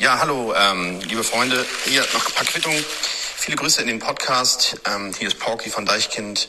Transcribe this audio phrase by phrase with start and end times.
[0.00, 1.62] Ja, hallo, ähm, liebe Freunde.
[1.84, 2.82] Hier noch ein paar Quittungen.
[3.36, 4.80] Viele Grüße in den Podcast.
[4.86, 6.48] Ähm, hier ist Porky von Deichkind.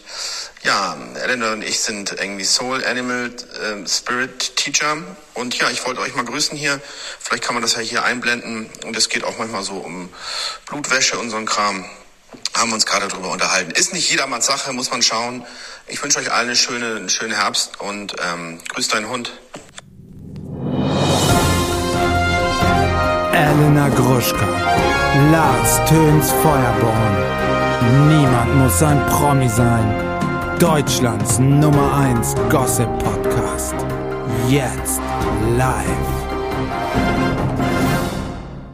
[0.63, 3.29] Ja, Eleanor und ich sind irgendwie Soul Animal
[3.61, 5.03] äh, Spirit Teacher.
[5.33, 6.79] Und ja, ich wollte euch mal grüßen hier.
[7.19, 8.69] Vielleicht kann man das ja hier einblenden.
[8.85, 10.07] Und es geht auch manchmal so um
[10.67, 11.83] Blutwäsche und so ein Kram.
[12.53, 13.71] Haben wir uns gerade darüber unterhalten.
[13.71, 15.45] Ist nicht jedermanns Sache, muss man schauen.
[15.87, 19.33] Ich wünsche euch allen eine schöne, einen schönen Herbst und ähm, grüßt deinen Hund.
[23.51, 24.47] Elena Gruschka,
[25.29, 27.15] Lars Töns Feuerborn.
[28.07, 29.85] Niemand muss ein Promi sein.
[30.57, 33.75] Deutschlands Nummer 1 Gossip Podcast.
[34.47, 35.01] Jetzt
[35.57, 36.07] live.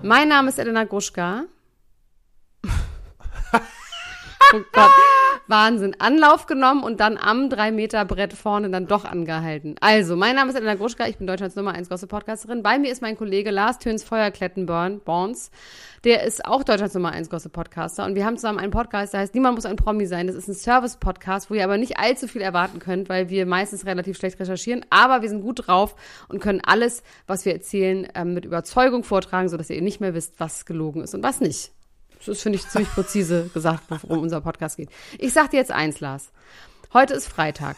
[0.03, 1.45] Mein Name ist Elena Gruschka.
[4.53, 4.91] oh Gott.
[5.47, 5.95] Wahnsinn.
[5.99, 9.75] Anlauf genommen und dann am 3-Meter-Brett vorne dann doch angehalten.
[9.79, 12.63] Also, mein Name ist Elena Gruschka, ich bin Deutschlands Nummer 1 Gossip-Podcasterin.
[12.63, 15.51] Bei mir ist mein Kollege Lars Töns Feuerklettenborn, Borns.
[16.03, 18.05] Der ist auch Deutschlands Nummer 1 Gossip-Podcaster.
[18.05, 20.27] Und wir haben zusammen einen Podcast, der heißt Niemand muss ein Promi sein.
[20.27, 23.85] Das ist ein Service-Podcast, wo ihr aber nicht allzu viel erwarten könnt, weil wir meistens
[23.85, 24.85] relativ schlecht recherchieren.
[24.89, 25.95] Aber wir sind gut drauf
[26.27, 30.39] und können alles, was wir erzählen, ähm, mit Überzeugung vortragen, sodass ihr nicht mehr wisst,
[30.39, 31.71] was gelogen ist und was nicht.
[32.27, 34.89] Das finde ich, ziemlich präzise gesagt, worum unser Podcast geht.
[35.17, 36.31] Ich sag dir jetzt eins, Lars.
[36.93, 37.77] Heute ist Freitag.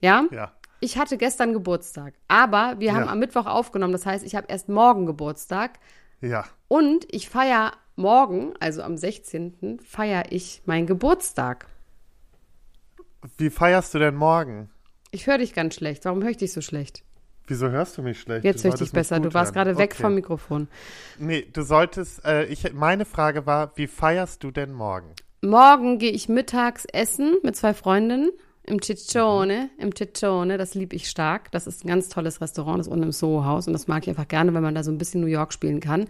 [0.00, 0.24] Ja?
[0.30, 0.52] Ja.
[0.80, 3.10] Ich hatte gestern Geburtstag, aber wir haben Ja.
[3.12, 3.92] am Mittwoch aufgenommen.
[3.92, 5.78] Das heißt, ich habe erst morgen Geburtstag.
[6.20, 6.44] Ja.
[6.68, 11.66] Und ich feiere morgen, also am 16., feiere ich meinen Geburtstag.
[13.38, 14.70] Wie feierst du denn morgen?
[15.10, 16.04] Ich höre dich ganz schlecht.
[16.04, 17.02] Warum höre ich dich so schlecht?
[17.46, 18.44] Wieso hörst du mich schlecht?
[18.44, 19.20] Jetzt höre ich dich besser.
[19.20, 19.64] Du warst hören.
[19.66, 20.02] gerade weg Okay.
[20.02, 20.68] vom Mikrofon.
[21.18, 25.08] Nee, du solltest, äh, ich, meine Frage war, wie feierst du denn morgen?
[25.42, 28.30] Morgen gehe ich mittags essen mit zwei Freundinnen
[28.64, 29.70] im Ciccione.
[29.78, 31.52] Im Ciccione, das liebe ich stark.
[31.52, 33.68] Das ist ein ganz tolles Restaurant, das ist unten im Soho-Haus.
[33.68, 35.78] Und das mag ich einfach gerne, wenn man da so ein bisschen New York spielen
[35.78, 36.06] kann.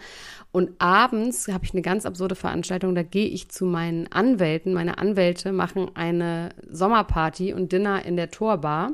[0.53, 2.95] Und abends habe ich eine ganz absurde Veranstaltung.
[2.95, 4.73] Da gehe ich zu meinen Anwälten.
[4.73, 8.93] Meine Anwälte machen eine Sommerparty und Dinner in der Torbar.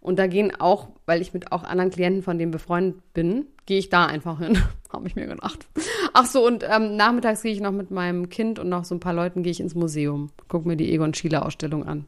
[0.00, 3.78] Und da gehen auch, weil ich mit auch anderen Klienten von denen befreundet bin, gehe
[3.78, 4.58] ich da einfach hin.
[4.92, 5.68] Habe ich mir gedacht.
[6.14, 9.00] Ach so, und ähm, nachmittags gehe ich noch mit meinem Kind und noch so ein
[9.00, 10.30] paar Leuten gehe ich ins Museum.
[10.48, 12.06] Guck mir die Egon Schiele Ausstellung an.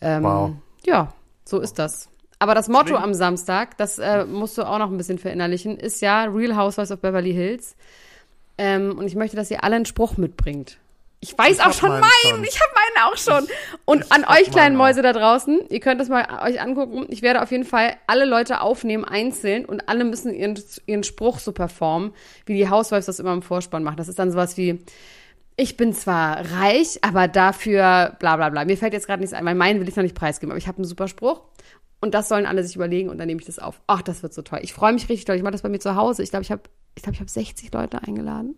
[0.00, 0.52] Ähm, Wow.
[0.86, 1.12] Ja,
[1.44, 2.08] so ist das.
[2.38, 6.00] Aber das Motto am Samstag, das äh, musst du auch noch ein bisschen verinnerlichen, ist
[6.00, 7.76] ja Real Housewives of Beverly Hills.
[8.56, 10.78] Ähm, und ich möchte, dass ihr alle einen Spruch mitbringt.
[11.20, 12.02] Ich weiß Ich auch hab schon meinen
[12.32, 12.44] meinen.
[12.44, 13.48] Ich habe meinen auch schon.
[13.84, 14.84] Und Ich an hab euch kleinen auch.
[14.84, 17.06] Mäuse da draußen, ihr könnt das mal euch angucken.
[17.08, 19.64] Ich werde auf jeden Fall alle Leute aufnehmen, einzeln.
[19.64, 22.12] Und alle müssen ihren, ihren Spruch so performen,
[22.46, 23.96] wie die Housewives das immer im Vorspann machen.
[23.96, 24.84] Das ist dann sowas wie,
[25.56, 28.64] ich bin zwar reich, aber dafür bla bla bla.
[28.64, 30.68] Mir fällt jetzt gerade nichts ein, weil meinen will ich noch nicht preisgeben, aber ich
[30.68, 31.42] habe einen super Spruch.
[32.00, 33.80] Und das sollen alle sich überlegen und dann nehme ich das auf.
[33.88, 34.60] Ach, das wird so toll.
[34.62, 35.34] Ich freue mich richtig doll.
[35.34, 36.22] Ich mache das bei mir zu Hause.
[36.22, 36.62] Ich glaube, ich habe
[36.94, 38.56] ich glaube, ich habe 60 Leute eingeladen.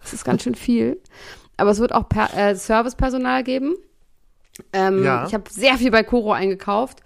[0.00, 1.00] Das ist ganz schön viel.
[1.56, 3.74] Aber es wird auch per, äh, Servicepersonal geben.
[4.72, 5.26] Ähm, Ja.
[5.26, 7.00] Ich habe sehr viel bei Koro eingekauft.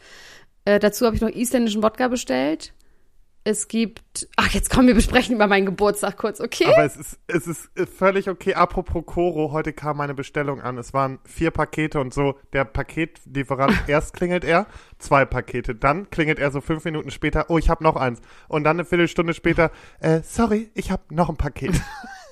[0.64, 2.75] Äh, dazu habe ich noch isländischen Wodka bestellt.
[3.44, 4.28] Es gibt.
[4.36, 6.66] Ach, jetzt kommen wir besprechen über meinen Geburtstag kurz, okay?
[6.66, 8.53] Aber es ist, es ist völlig okay.
[8.53, 10.76] Apropos Koro, heute kam meine Bestellung an.
[10.76, 12.34] Es waren vier Pakete und so.
[12.53, 14.66] Der Paketlieferant, erst klingelt er,
[14.98, 15.75] zwei Pakete.
[15.75, 18.20] Dann klingelt er so fünf Minuten später, oh, ich habe noch eins.
[18.48, 19.70] Und dann eine Viertelstunde später,
[20.00, 21.72] äh, sorry, ich habe noch ein Paket.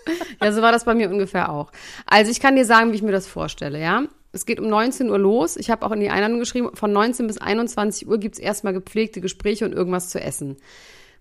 [0.43, 1.71] Ja, so war das bei mir ungefähr auch.
[2.07, 4.05] Also ich kann dir sagen, wie ich mir das vorstelle, ja.
[4.33, 5.57] Es geht um 19 Uhr los.
[5.57, 9.21] Ich habe auch in die Einladung geschrieben, von 19 bis 21 Uhr gibt's erstmal gepflegte
[9.21, 10.57] Gespräche und irgendwas zu essen.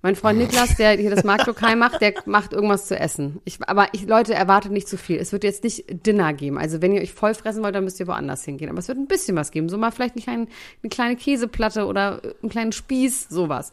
[0.01, 3.41] Mein Freund Niklas, der hier das Marktlokal macht, der macht irgendwas zu essen.
[3.44, 5.18] Ich, aber ich, Leute, erwartet nicht zu viel.
[5.18, 6.59] Es wird jetzt nicht Dinner geben.
[6.59, 8.69] Also wenn ihr euch voll fressen wollt, dann müsst ihr woanders hingehen.
[8.69, 9.68] Aber es wird ein bisschen was geben.
[9.68, 10.47] So mal vielleicht nicht ein,
[10.84, 13.72] eine kleine Käseplatte oder einen kleinen Spieß, sowas.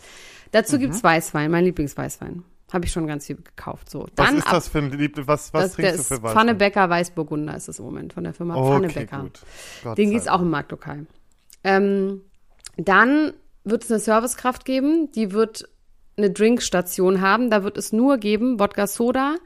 [0.52, 2.44] Dazu gibt's Weißwein, mein Lieblingsweißwein.
[2.72, 3.90] Habe ich schon ganz viel gekauft.
[3.90, 4.00] So.
[4.16, 6.32] Was Dann ist ab- das für ein Lieb was, was das, trinkst du für was?
[6.32, 9.26] Pfannebecker Weißburgunder ist das im Moment von der Firma Okay, Pfannebecker.
[9.84, 11.06] Gott Den sei gibt's auch im Marktlokal.
[11.64, 12.22] Ähm,
[12.76, 13.34] dann
[13.64, 15.68] wird es eine Servicekraft geben, die wird
[16.16, 17.50] eine Drinkstation haben.
[17.50, 19.36] Da wird es nur geben Wodka Soda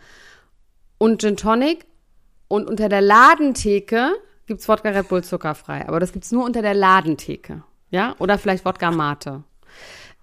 [0.98, 1.86] und Gin Tonic.
[2.48, 4.12] Und unter der Ladentheke
[4.46, 5.88] gibt's Wodka Red Bull zuckerfrei.
[5.88, 7.64] Aber das gibt's nur unter der Ladentheke.
[7.90, 8.14] Ja?
[8.18, 9.42] Oder vielleicht Wodka Mate.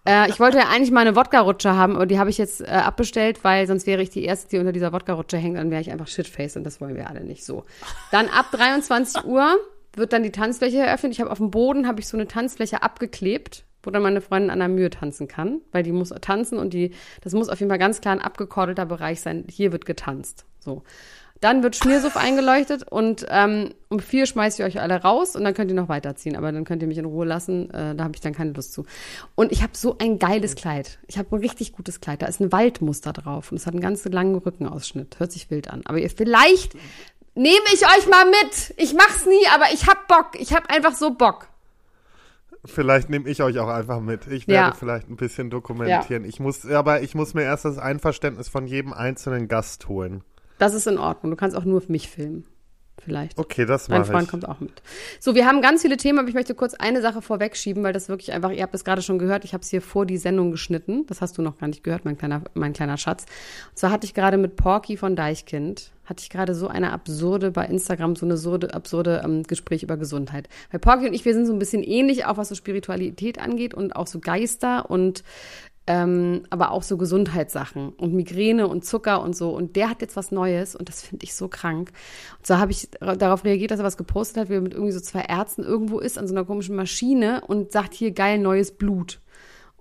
[0.06, 2.66] Äh, ich wollte ja eigentlich mal eine Wodka-Rutsche haben, aber die habe ich jetzt äh,
[2.66, 5.92] abbestellt, weil sonst wäre ich die Erste, die unter dieser Wodka-Rutsche hängt, dann wäre ich
[5.92, 7.64] einfach Shitface und das wollen wir alle nicht so.
[8.12, 9.56] Dann ab 23 Uhr
[9.96, 11.14] wird dann die Tanzfläche eröffnet.
[11.14, 14.50] Ich habe auf dem Boden habe ich so eine Tanzfläche abgeklebt, wo dann meine Freundin
[14.50, 16.92] an der Mühe tanzen kann, weil die muss tanzen und die,
[17.22, 19.46] das muss auf jeden Fall ganz klar ein abgekordelter Bereich sein.
[19.50, 20.46] Hier wird getanzt.
[20.60, 20.84] So.
[21.44, 25.54] Dann wird Schmiersuff eingeleuchtet und ähm, um vier schmeiße ich euch alle raus und dann
[25.54, 26.38] könnt ihr noch weiterziehen.
[26.38, 27.70] Aber dann könnt ihr mich in Ruhe lassen.
[27.72, 28.86] Äh, da habe ich dann keine Lust zu.
[29.36, 31.00] Und ich habe so ein geiles Kleid.
[31.08, 32.22] Ich habe ein richtig gutes Kleid.
[32.22, 35.20] Da ist ein Waldmuster drauf und es hat einen ganz langen Rückenausschnitt.
[35.20, 35.82] Hört sich wild an.
[35.84, 36.76] Aber ihr, vielleicht
[37.36, 38.74] nehme ich euch mal mit.
[38.78, 40.40] Ich mach's nie, aber ich hab Bock.
[40.40, 41.50] Ich hab einfach so Bock.
[42.64, 44.28] Vielleicht nehme ich euch auch einfach mit.
[44.28, 44.74] Ich werde ja.
[44.74, 46.24] vielleicht ein bisschen dokumentieren.
[46.24, 46.30] Ja.
[46.30, 50.24] Ich muss, aber ich muss mir erst das Einverständnis von jedem einzelnen Gast holen.
[50.58, 51.32] Das ist in Ordnung.
[51.32, 52.46] Du kannst auch nur für mich filmen.
[53.04, 53.38] Vielleicht.
[53.38, 54.08] Okay, das mache ich.
[54.08, 54.82] Mein Freund kommt auch mit.
[55.20, 58.08] So, wir haben ganz viele Themen, aber ich möchte kurz eine Sache vorwegschieben, weil das
[58.08, 60.52] wirklich einfach, ihr habt es gerade schon gehört, ich habe es hier vor die Sendung
[60.52, 61.06] geschnitten.
[61.08, 63.26] Das hast du noch gar nicht gehört, mein kleiner, mein kleiner Schatz.
[63.72, 67.52] Und zwar hatte ich gerade mit Porky von Deichkind, hatte ich gerade so eine absurde,
[67.52, 70.48] bei Instagram so eine absurde, absurde ähm, Gespräch über Gesundheit.
[70.72, 73.74] Weil Porky und ich, wir sind so ein bisschen ähnlich, auch was so Spiritualität angeht
[73.74, 75.24] und auch so Geister und
[75.86, 79.50] ähm, aber auch so Gesundheitssachen und Migräne und Zucker und so.
[79.50, 81.92] Und der hat jetzt was Neues und das finde ich so krank.
[82.38, 84.94] Und so habe ich darauf reagiert, dass er was gepostet hat, wie er mit irgendwie
[84.94, 88.72] so zwei Ärzten irgendwo ist an so einer komischen Maschine und sagt, hier geil, neues
[88.72, 89.20] Blut.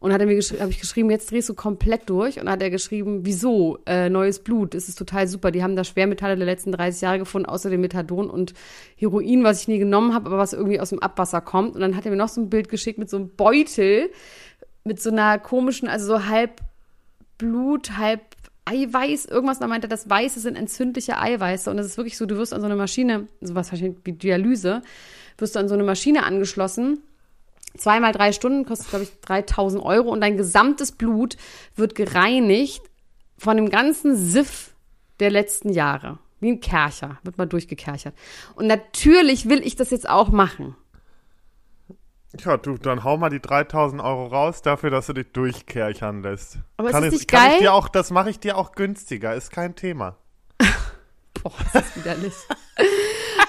[0.02, 2.40] Und hat er mir habe ich geschrieben, jetzt drehst du komplett durch.
[2.40, 3.78] Und hat er geschrieben, wieso?
[3.86, 5.52] Äh, neues Blut, das ist total super.
[5.52, 8.52] Die haben da Schwermetalle der letzten 30 Jahre gefunden, außer dem Methadon und
[8.96, 11.76] Heroin, was ich nie genommen habe, aber was irgendwie aus dem Abwasser kommt.
[11.76, 14.10] Und dann hat er mir noch so ein Bild geschickt mit so einem Beutel,
[14.84, 16.60] mit so einer komischen, also so halb
[17.38, 18.20] Blut, halb
[18.64, 19.58] Eiweiß, irgendwas.
[19.58, 21.70] Da meinte er, das Weiße sind entzündliche Eiweiße.
[21.70, 24.82] Und das ist wirklich so, du wirst an so eine Maschine, sowas wie Dialyse,
[25.38, 27.00] wirst du an so eine Maschine angeschlossen.
[27.76, 31.36] Zweimal drei Stunden kostet, glaube ich, 3000 Euro und dein gesamtes Blut
[31.74, 32.82] wird gereinigt
[33.38, 34.74] von dem ganzen Siff
[35.20, 36.18] der letzten Jahre.
[36.40, 38.14] Wie ein Kercher, wird mal durchgekerchert.
[38.54, 40.76] Und natürlich will ich das jetzt auch machen.
[42.38, 46.58] Ja, du, dann hau mal die 3000 Euro raus dafür, dass du dich durchkerchern lässt.
[46.78, 47.52] Aber kann ist ich, nicht kann geil?
[47.54, 50.16] Ich dir auch, das mache ich dir auch günstiger, ist kein Thema.
[51.42, 52.32] Boah, das ist widerlich.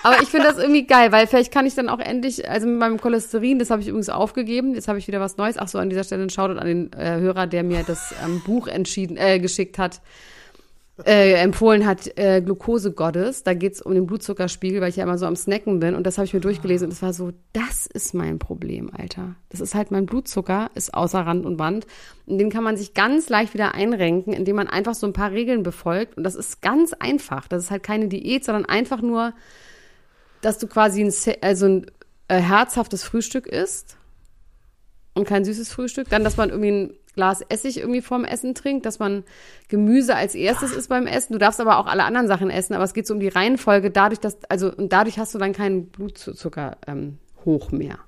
[0.04, 2.78] Aber ich finde das irgendwie geil, weil vielleicht kann ich dann auch endlich, also mit
[2.78, 5.58] meinem Cholesterin, das habe ich übrigens aufgegeben, jetzt habe ich wieder was Neues.
[5.58, 8.42] Ach so, an dieser Stelle ein Shoutout an den äh, Hörer, der mir das ähm,
[8.46, 10.02] Buch entschieden, äh, geschickt hat
[11.06, 13.44] äh, empfohlen hat, äh, Glucose Goddess.
[13.44, 15.96] Da geht's um den Blutzuckerspiegel, weil ich ja immer so am Snacken bin.
[15.96, 16.88] Und das habe ich mir durchgelesen.
[16.88, 19.36] Und es war so, das ist mein Problem, Alter.
[19.50, 21.88] Das ist halt mein Blutzucker, ist außer Rand und Band.
[22.28, 25.32] Und den kann man sich ganz leicht wieder einrenken, indem man einfach so ein paar
[25.32, 26.16] Regeln befolgt.
[26.16, 27.48] Und das ist ganz einfach.
[27.48, 29.34] Das ist halt keine Diät, sondern einfach nur,
[30.42, 31.86] dass du quasi ein, also ein
[32.28, 33.98] äh, herzhaftes Frühstück isst
[35.16, 36.10] und kein süßes Frühstück.
[36.10, 39.24] Dann, dass man irgendwie ein Glas Essig irgendwie vorm Essen trinkt, dass man
[39.68, 41.34] Gemüse als erstes isst beim Essen.
[41.34, 43.92] Du darfst aber auch alle anderen Sachen essen, aber es geht so um die Reihenfolge,
[43.92, 48.00] dadurch, dass, also, und dadurch hast du dann keinen Blutzucker ähm, hoch mehr.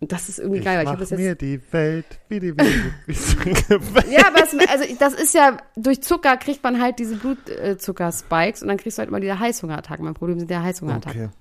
[0.00, 1.20] Und das ist irgendwie ich geil, weil ich habe das jetzt.
[1.20, 4.10] mir die Welt, wie die Welt.
[4.10, 8.68] ja, aber es, also das ist ja, durch Zucker kriegt man halt diese Blutzucker-Spikes und
[8.68, 10.04] dann kriegst du halt immer diese Heißhungerattacken.
[10.04, 11.26] Mein Problem sind ja Heißhungerattacken.
[11.26, 11.32] Okay.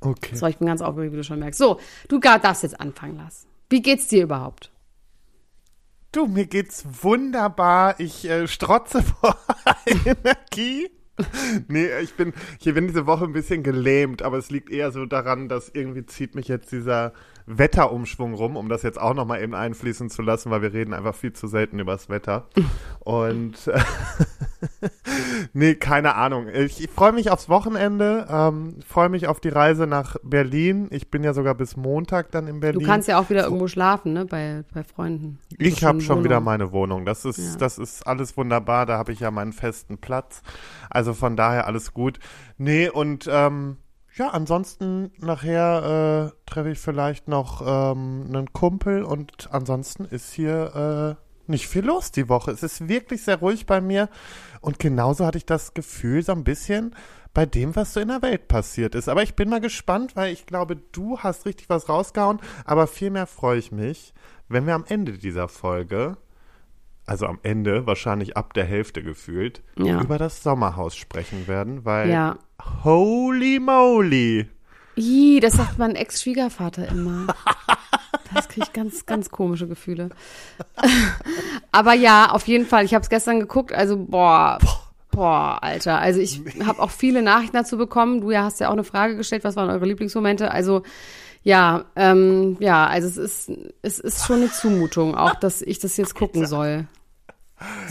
[0.00, 0.36] Okay.
[0.36, 1.58] So, ich bin ganz aufgeregt, wie du schon merkst.
[1.58, 3.46] So, du darfst jetzt anfangen lassen.
[3.70, 4.70] Wie geht's dir überhaupt?
[6.14, 7.98] Du, mir geht's wunderbar.
[7.98, 9.36] Ich äh, strotze vor
[9.84, 10.88] Energie.
[11.66, 15.06] nee, ich bin, ich bin diese Woche ein bisschen gelähmt, aber es liegt eher so
[15.06, 17.14] daran, dass irgendwie zieht mich jetzt dieser
[17.46, 21.14] Wetterumschwung rum, um das jetzt auch nochmal eben einfließen zu lassen, weil wir reden einfach
[21.14, 22.46] viel zu selten über das Wetter.
[23.00, 23.80] Und äh,
[25.52, 26.48] nee, keine Ahnung.
[26.48, 30.88] Ich, ich freue mich aufs Wochenende, ähm, freue mich auf die Reise nach Berlin.
[30.90, 32.80] Ich bin ja sogar bis Montag dann in Berlin.
[32.80, 35.38] Du kannst ja auch wieder irgendwo schlafen, ne, bei, bei Freunden.
[35.58, 37.04] Ich habe schon wieder meine Wohnung.
[37.04, 37.56] Das ist, ja.
[37.58, 38.86] das ist alles wunderbar.
[38.86, 40.42] Da habe ich ja meinen festen Platz.
[40.88, 42.20] Also von daher alles gut.
[42.56, 43.76] Nee, und ähm,
[44.16, 51.18] ja, ansonsten nachher äh, treffe ich vielleicht noch ähm, einen Kumpel und ansonsten ist hier
[51.18, 52.52] äh, nicht viel los die Woche.
[52.52, 54.08] Es ist wirklich sehr ruhig bei mir
[54.60, 56.94] und genauso hatte ich das Gefühl so ein bisschen
[57.34, 59.08] bei dem, was so in der Welt passiert ist.
[59.08, 63.26] Aber ich bin mal gespannt, weil ich glaube, du hast richtig was rausgehauen, aber vielmehr
[63.26, 64.14] freue ich mich,
[64.48, 66.16] wenn wir am Ende dieser Folge
[67.06, 70.00] also am Ende, wahrscheinlich ab der Hälfte gefühlt, ja.
[70.00, 72.38] über das Sommerhaus sprechen werden, weil ja.
[72.82, 74.48] holy moly.
[74.96, 77.26] Ih, das sagt mein Ex-Schwiegervater immer.
[78.32, 80.08] Das kriege ich ganz, ganz komische Gefühle.
[81.72, 82.84] Aber ja, auf jeden Fall.
[82.84, 83.72] Ich habe es gestern geguckt.
[83.72, 84.58] Also, boah,
[85.14, 86.00] boah, Alter.
[86.00, 88.20] Also ich habe auch viele Nachrichten dazu bekommen.
[88.20, 89.44] Du ja hast ja auch eine Frage gestellt.
[89.44, 90.50] Was waren eure Lieblingsmomente?
[90.50, 90.82] Also
[91.44, 95.96] ja, ähm, ja, also es ist, es ist schon eine Zumutung, auch dass ich das
[95.96, 96.86] jetzt gucken soll.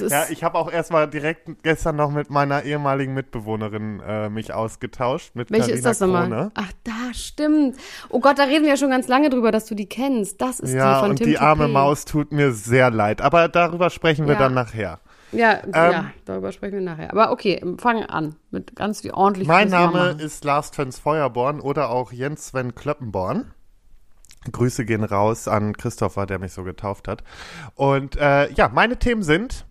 [0.08, 5.36] Ja, ich habe auch erstmal direkt gestern noch mit meiner ehemaligen Mitbewohnerin äh, mich ausgetauscht.
[5.36, 6.52] Mit Welche Carina ist das nochmal?
[6.54, 7.78] Ach, da stimmt.
[8.10, 10.42] Oh Gott, da reden wir ja schon ganz lange drüber, dass du die kennst.
[10.42, 11.72] Das ist ja, die von und Tim die arme Toupé.
[11.72, 13.22] Maus tut mir sehr leid.
[13.22, 14.40] Aber darüber sprechen wir Ja.
[14.40, 15.00] dann nachher.
[15.34, 17.12] Ja, ja, darüber sprechen wir nachher.
[17.12, 19.48] Aber okay, fangen an mit ganz wie ordentlich.
[19.48, 23.52] Mein Name ist Lars Töns Feuerborn oder auch Jens Sven Klöppenborn.
[24.52, 27.24] Grüße gehen raus an Christopher, der mich so getauft hat.
[27.75, 29.66] Und äh, ja, meine Themen sind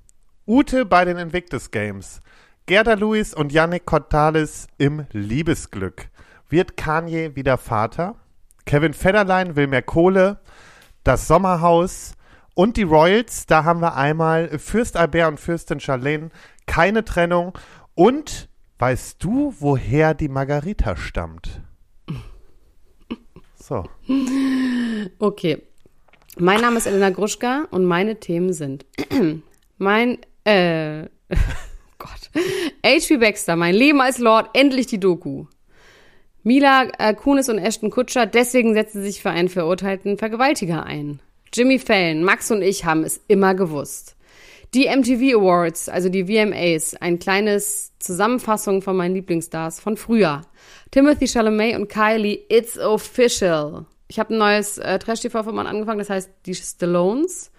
[0.46, 2.20] Ute bei den Invictus Games,
[2.66, 6.08] Gerda Lewis und Yannick Cortales im Liebesglück.
[6.48, 8.16] Wird Kanye wieder Vater?
[8.64, 10.38] Kevin Federlein will mehr Kohle,
[11.04, 12.14] das Sommerhaus
[12.54, 13.46] und die Royals.
[13.46, 16.30] Da haben wir einmal Fürst Albert und Fürstin Charlene,
[16.66, 17.56] keine Trennung.
[17.94, 21.60] Und weißt du, woher die Margarita stammt?
[23.64, 23.84] So.
[25.20, 25.62] Okay.
[26.36, 28.84] Mein Name ist Elena Gruschka und meine Themen sind
[29.78, 31.02] mein, äh,
[31.98, 32.30] Gott,
[32.84, 33.18] H.P.
[33.18, 35.46] Baxter, mein Leben als Lord, endlich die Doku.
[36.42, 41.20] Mila äh, Kunis und Ashton Kutscher, deswegen setzen sie sich für einen verurteilten Vergewaltiger ein.
[41.52, 44.16] Jimmy Fallon, Max und ich haben es immer gewusst.
[44.74, 50.42] Die MTV Awards, also die VMAs, ein kleines Zusammenfassung von meinen Lieblingsstars von früher.
[50.90, 53.84] Timothy Chalamet und Kylie, It's Official.
[54.08, 57.50] Ich habe ein neues äh, Trash-TV-Format angefangen, das heißt die Stallones.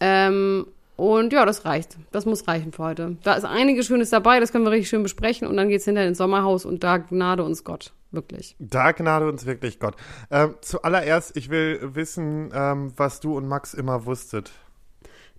[0.00, 1.96] Ähm, und ja, das reicht.
[2.10, 3.16] Das muss reichen für heute.
[3.22, 6.08] Da ist einiges Schönes dabei, das können wir richtig schön besprechen und dann geht's hinterher
[6.08, 7.92] ins Sommerhaus und da gnade uns Gott.
[8.10, 8.56] Wirklich.
[8.58, 9.96] Da gnade uns wirklich Gott.
[10.30, 14.52] Ähm, zuallererst, ich will wissen, ähm, was du und Max immer wusstet.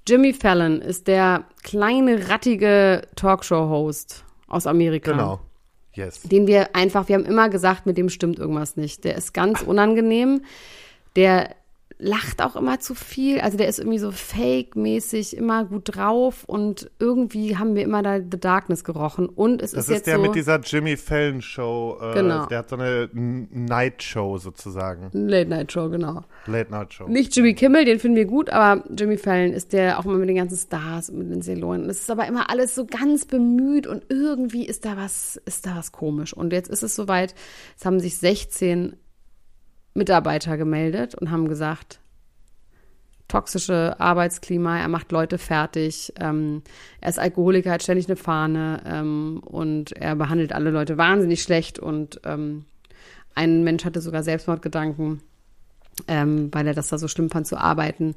[0.07, 5.11] Jimmy Fallon ist der kleine, rattige Talkshow-Host aus Amerika.
[5.11, 5.39] Genau.
[5.93, 6.23] Yes.
[6.23, 9.03] Den wir einfach, wir haben immer gesagt, mit dem stimmt irgendwas nicht.
[9.03, 10.41] Der ist ganz unangenehm.
[11.15, 11.55] Der
[12.03, 13.39] lacht auch immer zu viel.
[13.39, 18.19] Also der ist irgendwie so fake-mäßig, immer gut drauf und irgendwie haben wir immer da
[18.19, 19.27] The Darkness gerochen.
[19.29, 20.21] Und es Das ist ist jetzt der so.
[20.21, 21.97] mit dieser Jimmy Fallon Show.
[22.01, 22.45] Äh, Genau.
[22.47, 25.09] Der hat so eine Night Show sozusagen.
[25.13, 26.23] Late Night Show, genau.
[26.45, 27.07] Late Night Show.
[27.07, 30.29] Nicht Jimmy Kimmel, den finden wir gut, aber Jimmy Fallon ist der auch immer mit
[30.29, 31.89] den ganzen Stars und mit den Selonen.
[31.89, 35.75] Es ist aber immer alles so ganz bemüht und irgendwie ist da was, ist da
[35.77, 36.33] was komisch.
[36.33, 37.33] Und jetzt ist es soweit,
[37.77, 38.97] es haben sich 16
[39.93, 41.99] Mitarbeiter gemeldet und haben gesagt,
[43.27, 46.61] toxische Arbeitsklima, er macht Leute fertig, ähm,
[47.01, 51.79] er ist Alkoholiker, hat ständig eine Fahne ähm, und er behandelt alle Leute wahnsinnig schlecht
[51.79, 52.65] und ähm,
[53.35, 55.21] ein Mensch hatte sogar Selbstmordgedanken
[56.07, 58.15] ähm, weil er das da so schlimm fand zu arbeiten,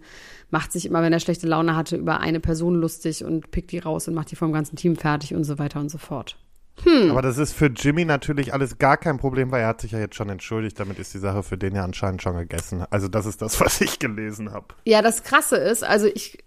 [0.50, 3.78] macht sich immer, wenn er schlechte Laune hatte, über eine Person lustig und pickt die
[3.78, 6.37] raus und macht die vom ganzen Team fertig und so weiter und so fort.
[6.85, 9.99] Aber das ist für Jimmy natürlich alles gar kein Problem, weil er hat sich ja
[9.99, 10.78] jetzt schon entschuldigt.
[10.78, 12.85] Damit ist die Sache für den ja anscheinend schon gegessen.
[12.90, 14.66] Also das ist das, was ich gelesen habe.
[14.85, 16.38] Ja, das Krasse ist, also ich,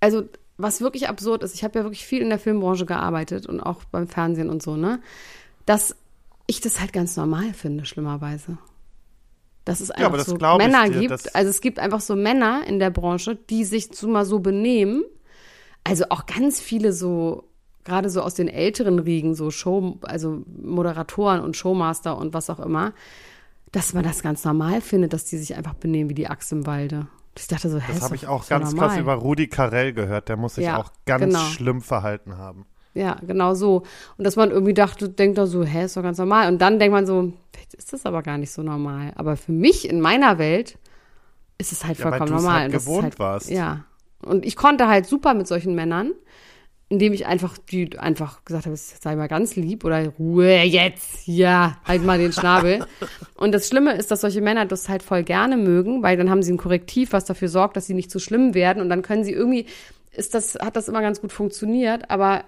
[0.00, 0.24] also
[0.56, 3.84] was wirklich absurd ist, ich habe ja wirklich viel in der Filmbranche gearbeitet und auch
[3.84, 5.00] beim Fernsehen und so, ne,
[5.66, 5.94] dass
[6.46, 8.58] ich das halt ganz normal finde, schlimmerweise.
[9.64, 12.62] Dass es einfach aber das so Männer dir, gibt, also es gibt einfach so Männer
[12.66, 15.04] in der Branche, die sich so mal so benehmen,
[15.82, 17.48] also auch ganz viele so,
[17.86, 22.60] gerade so aus den älteren Riegen, so Show, also Moderatoren und Showmaster und was auch
[22.60, 22.92] immer,
[23.72, 26.66] dass man das ganz normal findet, dass die sich einfach benehmen wie die Axt im
[26.66, 27.06] Walde.
[27.38, 28.88] Ich dachte so, hä, Das habe ich auch ganz normal.
[28.90, 30.28] krass über Rudi Carell gehört.
[30.28, 31.38] Der muss sich Ja, auch ganz genau.
[31.40, 32.66] schlimm verhalten haben.
[32.94, 33.82] Ja, genau so.
[34.16, 36.48] Und dass man irgendwie dachte, denkt doch so, hä, ist doch ganz normal.
[36.50, 39.12] Und dann denkt man so, vielleicht ist das aber gar nicht so normal.
[39.16, 40.78] Aber für mich in meiner Welt
[41.58, 42.60] ist es halt Ja, weil vollkommen du's normal.
[42.62, 43.50] halt Und gewohnt halt, warst.
[43.50, 43.84] Ja.
[44.22, 46.12] Und ich konnte halt super mit solchen Männern,
[46.88, 51.78] indem ich einfach die einfach gesagt habe, sei mal ganz lieb oder Ruhe jetzt, ja,
[51.84, 52.86] halt mal den Schnabel.
[53.34, 56.42] Und das Schlimme ist, dass solche Männer das halt voll gerne mögen, weil dann haben
[56.44, 59.24] sie ein Korrektiv, was dafür sorgt, dass sie nicht zu schlimm werden und dann können
[59.24, 59.66] sie irgendwie,
[60.12, 62.44] ist das, hat das immer ganz gut funktioniert, aber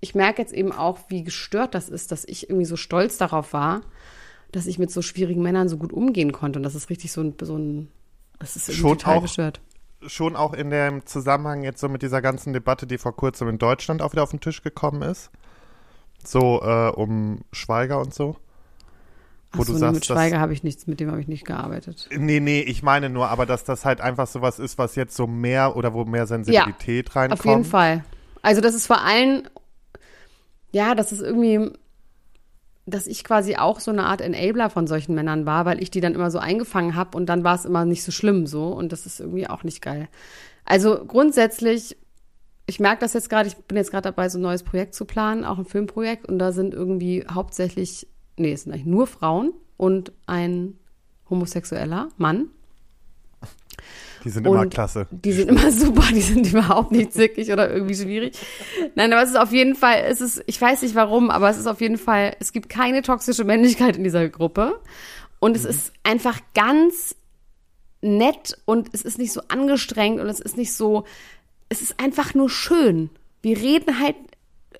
[0.00, 3.52] ich merke jetzt eben auch, wie gestört das ist, dass ich irgendwie so stolz darauf
[3.52, 3.82] war,
[4.50, 7.20] dass ich mit so schwierigen Männern so gut umgehen konnte und das ist richtig so
[7.20, 7.88] ein, so ein
[8.38, 9.60] das ist irgendwie Schon total auch- gestört.
[10.06, 13.58] Schon auch in dem Zusammenhang jetzt so mit dieser ganzen Debatte, die vor kurzem in
[13.58, 15.30] Deutschland auch wieder auf den Tisch gekommen ist.
[16.24, 18.36] So äh, um Schweiger und so.
[19.52, 22.08] Wo Achso, du sagst, mit Schweiger habe ich nichts, mit dem habe ich nicht gearbeitet.
[22.14, 25.26] Nee, nee, ich meine nur, aber dass das halt einfach sowas ist, was jetzt so
[25.26, 27.40] mehr oder wo mehr Sensibilität reinkommt.
[27.40, 28.04] Auf jeden Fall.
[28.42, 29.44] Also das ist vor allem,
[30.70, 31.72] ja, das ist irgendwie,
[32.90, 36.00] dass ich quasi auch so eine Art Enabler von solchen Männern war, weil ich die
[36.00, 38.92] dann immer so eingefangen habe und dann war es immer nicht so schlimm so und
[38.92, 40.08] das ist irgendwie auch nicht geil.
[40.64, 41.96] Also grundsätzlich,
[42.66, 45.04] ich merke das jetzt gerade, ich bin jetzt gerade dabei, so ein neues Projekt zu
[45.04, 49.52] planen, auch ein Filmprojekt und da sind irgendwie hauptsächlich, nee, es sind eigentlich nur Frauen
[49.76, 50.78] und ein
[51.30, 52.50] homosexueller Mann.
[54.24, 55.06] Die sind immer klasse.
[55.10, 58.38] Die sind immer super, die sind überhaupt nicht zickig oder irgendwie schwierig.
[58.94, 61.58] Nein, aber es ist auf jeden Fall, es ist, ich weiß nicht warum, aber es
[61.58, 64.80] ist auf jeden Fall, es gibt keine toxische Männlichkeit in dieser Gruppe.
[65.40, 67.14] Und es ist einfach ganz
[68.00, 71.04] nett und es ist nicht so angestrengt und es ist nicht so,
[71.68, 73.10] es ist einfach nur schön.
[73.42, 74.16] Wir reden halt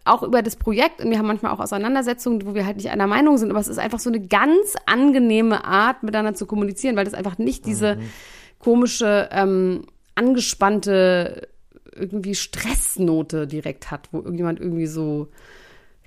[0.05, 3.07] auch über das Projekt und wir haben manchmal auch Auseinandersetzungen, wo wir halt nicht einer
[3.07, 7.05] Meinung sind, aber es ist einfach so eine ganz angenehme Art, miteinander zu kommunizieren, weil
[7.05, 8.11] das einfach nicht diese Mhm.
[8.59, 9.85] Komische, ähm,
[10.15, 11.49] angespannte
[11.95, 15.29] irgendwie Stressnote direkt hat, wo irgendjemand irgendwie so,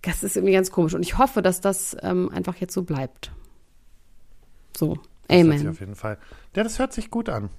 [0.04, 3.32] das ist irgendwie ganz komisch und ich hoffe, dass das ähm, einfach jetzt so bleibt.
[4.76, 4.96] So,
[5.28, 5.68] Das hört sich Amen.
[5.70, 6.18] auf jeden Fall.
[6.56, 7.50] Ja, das hört sich gut an.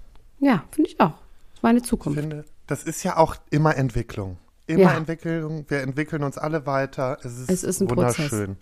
[0.40, 1.10] Ja, finde ich auch.
[1.12, 2.18] Das ist meine Ich Zukunft.
[2.20, 4.38] finde, das ist ja auch immer Entwicklung.
[4.66, 4.96] Immer Ja.
[4.96, 5.66] Entwicklung.
[5.68, 7.18] Wir entwickeln uns alle weiter.
[7.22, 8.56] Es ist, Es ist ein wunderschön.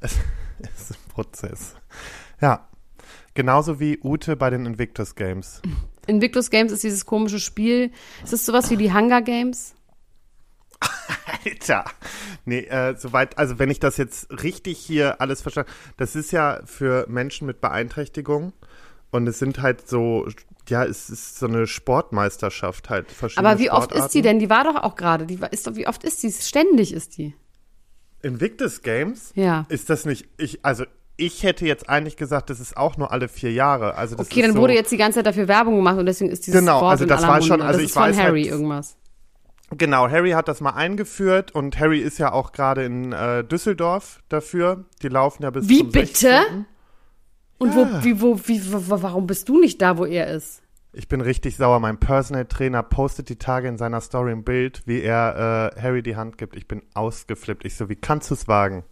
[0.00, 0.16] Es,
[0.58, 1.74] es ist ein Prozess.
[2.40, 2.66] Ja.
[3.34, 5.62] Genauso wie Ute bei den Invictus Games.
[6.06, 7.90] Invictus Games ist dieses komische Spiel.
[8.22, 9.74] Es ist sowas wie die Hunger Games.
[11.44, 11.84] Alter.
[12.44, 16.60] Nee, äh, soweit, also wenn ich das jetzt richtig hier alles verstanden, das ist ja
[16.64, 18.52] für Menschen mit Beeinträchtigung
[19.10, 20.26] und es sind halt so,
[20.68, 23.10] ja, es ist so eine Sportmeisterschaft halt.
[23.10, 24.22] Verschiedene Aber wie oft ist die Sportarten.
[24.22, 24.38] denn?
[24.40, 25.26] Die war doch auch gerade.
[25.26, 26.32] Die war, ist doch, wie oft ist die?
[26.32, 27.34] Ständig ist die.
[28.22, 29.32] Invictus Games?
[29.34, 29.66] Ja.
[29.68, 30.84] Ist das nicht, ich, also
[31.16, 33.94] ich hätte jetzt eigentlich gesagt, das ist auch nur alle vier Jahre.
[33.96, 36.30] Also das Okay, dann so, wurde jetzt die ganze Zeit dafür Werbung gemacht und deswegen
[36.30, 38.16] ist dieses Genau, Wort also in das war schon- also das ich ist von weiß
[38.16, 38.96] halt- Harry irgendwas.
[39.78, 44.20] Genau, Harry hat das mal eingeführt und Harry ist ja auch gerade in äh, Düsseldorf
[44.28, 44.84] dafür.
[45.02, 46.40] Die laufen ja bis Wie bitte?
[46.42, 46.66] 16..
[47.58, 50.62] Und wo, wie, wo, wie, wo, warum bist du nicht da, wo er ist?
[50.92, 51.80] Ich bin richtig sauer.
[51.80, 56.02] Mein Personal Trainer postet die Tage in seiner Story ein Bild, wie er äh, Harry
[56.02, 56.54] die Hand gibt.
[56.56, 57.64] Ich bin ausgeflippt.
[57.64, 58.84] Ich so, wie kannst du es wagen?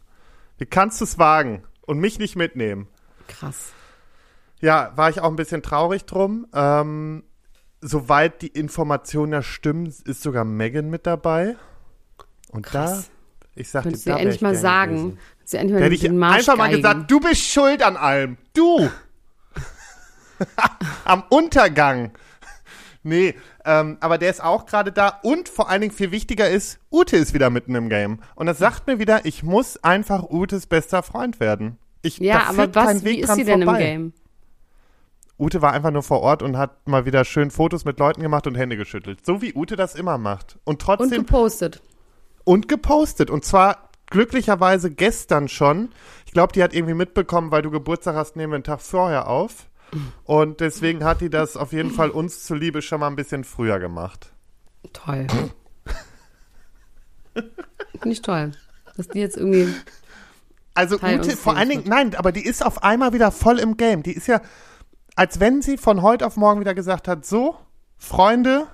[0.56, 2.86] Wie kannst du es wagen und mich nicht mitnehmen?
[3.26, 3.72] Krass.
[4.60, 6.46] Ja, war ich auch ein bisschen traurig drum.
[6.54, 7.24] Ähm,
[7.80, 11.56] soweit die Informationen ja stimmen, ist sogar Megan mit dabei.
[12.52, 13.10] Und Krass.
[13.10, 14.96] da, ich sag dir, Könntest du da dir wär endlich ich mal sagen.
[14.96, 15.18] gewesen.
[15.50, 18.36] Du endlich hätte ich einfach mal gesagt, du bist schuld an allem.
[18.54, 18.88] Du!
[21.04, 22.12] Am Untergang.
[23.02, 26.78] Nee, ähm, aber der ist auch gerade da und vor allen Dingen viel wichtiger ist,
[26.92, 28.20] Ute ist wieder mitten im Game.
[28.34, 31.78] Und das sagt mir wieder, ich muss einfach Utes bester Freund werden.
[32.02, 33.80] Ich, Ja, aber was, wie ist sie denn vorbei.
[33.80, 34.12] im Game?
[35.38, 38.46] Ute war einfach nur vor Ort und hat mal wieder schön Fotos mit Leuten gemacht
[38.46, 39.24] und Hände geschüttelt.
[39.24, 40.56] So wie Ute das immer macht.
[40.64, 41.80] Und Und trotzdem gepostet.
[42.44, 43.30] und gepostet.
[43.30, 45.88] Und zwar glücklicherweise gestern schon.
[46.26, 49.28] Ich glaube, die hat irgendwie mitbekommen, weil du Geburtstag hast, nehmen wir einen Tag vorher
[49.28, 49.69] auf.
[50.24, 53.78] Und deswegen hat die das auf jeden Fall uns zuliebe schon mal ein bisschen früher
[53.78, 54.32] gemacht.
[54.92, 55.26] Toll.
[57.34, 58.52] Finde ich toll.
[58.96, 59.74] Dass die jetzt irgendwie.
[60.74, 64.02] Also Ute, vor allen Dingen, nein, aber die ist auf einmal wieder voll im Game.
[64.02, 64.40] Die ist ja,
[65.16, 67.56] als wenn sie von heute auf morgen wieder gesagt hat, so,
[67.98, 68.66] Freunde,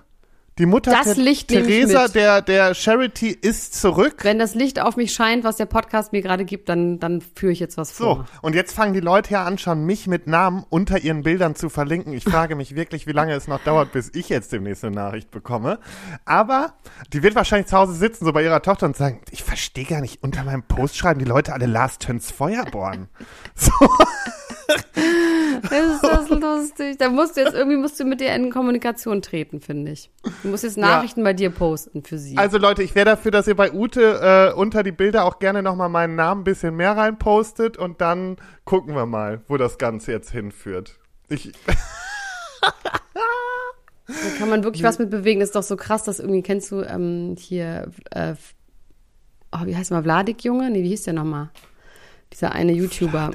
[0.59, 4.21] die Mutter Das Licht Theresa der, der Charity ist zurück.
[4.23, 7.53] Wenn das Licht auf mich scheint, was der Podcast mir gerade gibt, dann, dann führe
[7.53, 8.27] ich jetzt was So, vor.
[8.43, 11.69] und jetzt fangen die Leute ja an, schon mich mit Namen unter ihren Bildern zu
[11.69, 12.13] verlinken.
[12.15, 15.31] Ich frage mich wirklich, wie lange es noch dauert, bis ich jetzt demnächst eine Nachricht
[15.31, 15.79] bekomme.
[16.25, 16.73] Aber
[17.13, 20.01] die wird wahrscheinlich zu Hause sitzen, so bei ihrer Tochter und sagen, ich verstehe gar
[20.01, 23.09] nicht, unter meinem Post schreiben die Leute alle Last Turns Feuerborn.
[23.55, 23.73] So,
[25.63, 26.97] Ist das lustig?
[26.99, 30.11] Da musst du jetzt irgendwie musst du mit dir in Kommunikation treten, finde ich.
[30.43, 32.37] Du musst jetzt Nachrichten bei dir posten für sie.
[32.37, 35.63] also Leute, ich wäre dafür, dass ihr bei Ute äh, unter die Bilder auch gerne
[35.63, 40.13] nochmal meinen Namen ein bisschen mehr reinpostet und dann gucken wir mal, wo das Ganze
[40.13, 40.99] jetzt hinführt.
[41.29, 41.53] Ich,
[42.61, 45.41] da kann man wirklich was mit bewegen.
[45.41, 48.35] Das ist doch so krass, dass irgendwie, kennst du ähm, hier, äh,
[49.53, 50.71] oh, wie heißt mal, Vladik Junge?
[50.71, 51.51] Nee, wie hieß der nochmal?
[52.33, 53.31] Dieser eine YouTuber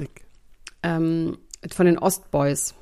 [0.82, 1.38] ähm,
[1.70, 2.74] von den Ostboys.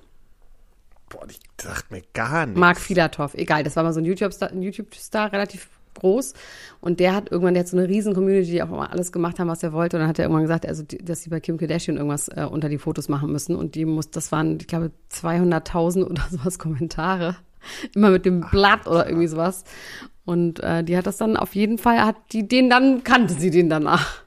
[1.08, 2.58] boah, ich sagt mir gar nichts.
[2.58, 6.34] Mark Filatov, egal, das war mal so ein YouTube-Star, ein YouTube-Star relativ groß.
[6.80, 9.38] Und der hat irgendwann, der hat so eine riesen Community, die auch immer alles gemacht
[9.38, 9.96] haben, was er wollte.
[9.96, 12.46] Und dann hat er irgendwann gesagt, also, die, dass sie bei Kim Kardashian irgendwas äh,
[12.50, 13.56] unter die Fotos machen müssen.
[13.56, 17.36] Und die muss, das waren, ich glaube, 200.000 oder sowas Kommentare.
[17.94, 19.64] Immer mit dem Blatt oder irgendwie sowas.
[20.24, 23.50] Und äh, die hat das dann auf jeden Fall, hat die den dann, kannte sie
[23.50, 24.22] den danach.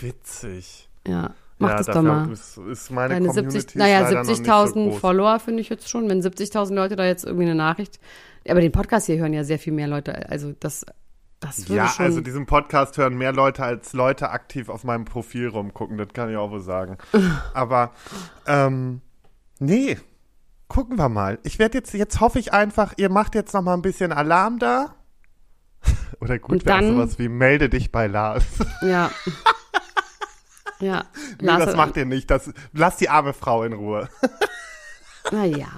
[0.00, 0.88] Witzig.
[1.06, 2.30] Ja, mach ja, das doch mal.
[2.30, 5.00] Ist, ist meine Deine Community 70, naja, ist leider noch nicht so 70.000 groß.
[5.00, 6.08] Follower finde ich jetzt schon.
[6.08, 7.98] Wenn 70.000 Leute da jetzt irgendwie eine Nachricht.
[8.48, 10.28] Aber den Podcast hier hören ja sehr viel mehr Leute.
[10.30, 10.84] Also das,
[11.40, 12.06] das würde Ja, schon.
[12.06, 16.30] also diesen Podcast hören mehr Leute als Leute aktiv auf meinem Profil rumgucken, das kann
[16.30, 16.96] ich auch wohl sagen.
[17.54, 17.92] Aber
[18.46, 19.00] ähm,
[19.58, 19.98] nee,
[20.68, 21.38] gucken wir mal.
[21.42, 24.58] Ich werde jetzt, jetzt hoffe ich einfach, ihr macht jetzt noch mal ein bisschen Alarm
[24.58, 24.94] da.
[26.20, 28.44] Oder gut, wäre sowas wie melde dich bei Lars.
[28.82, 29.10] ja.
[30.80, 31.04] ja.
[31.40, 32.30] nee, das macht ihr nicht.
[32.30, 34.08] Das, lass die arme Frau in Ruhe.
[35.32, 35.68] Naja.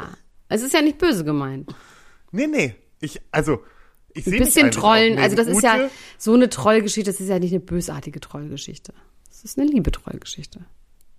[0.48, 1.74] Es ist ja nicht böse gemeint.
[2.32, 2.74] nee, nee.
[3.00, 3.62] Ich, also,
[4.12, 5.18] ich sehe Ein bisschen trollen.
[5.18, 7.10] Also das ist ja so eine Trollgeschichte.
[7.10, 8.92] Das ist ja nicht eine bösartige Trollgeschichte.
[9.28, 10.60] Das ist eine liebe Trollgeschichte.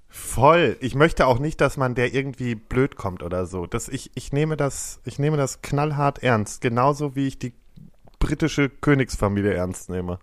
[0.09, 0.75] Voll.
[0.81, 3.65] Ich möchte auch nicht, dass man der irgendwie blöd kommt oder so.
[3.65, 6.61] Das, ich, ich, nehme das, ich nehme das knallhart ernst.
[6.61, 7.53] Genauso wie ich die
[8.17, 10.19] britische Königsfamilie ernst nehme.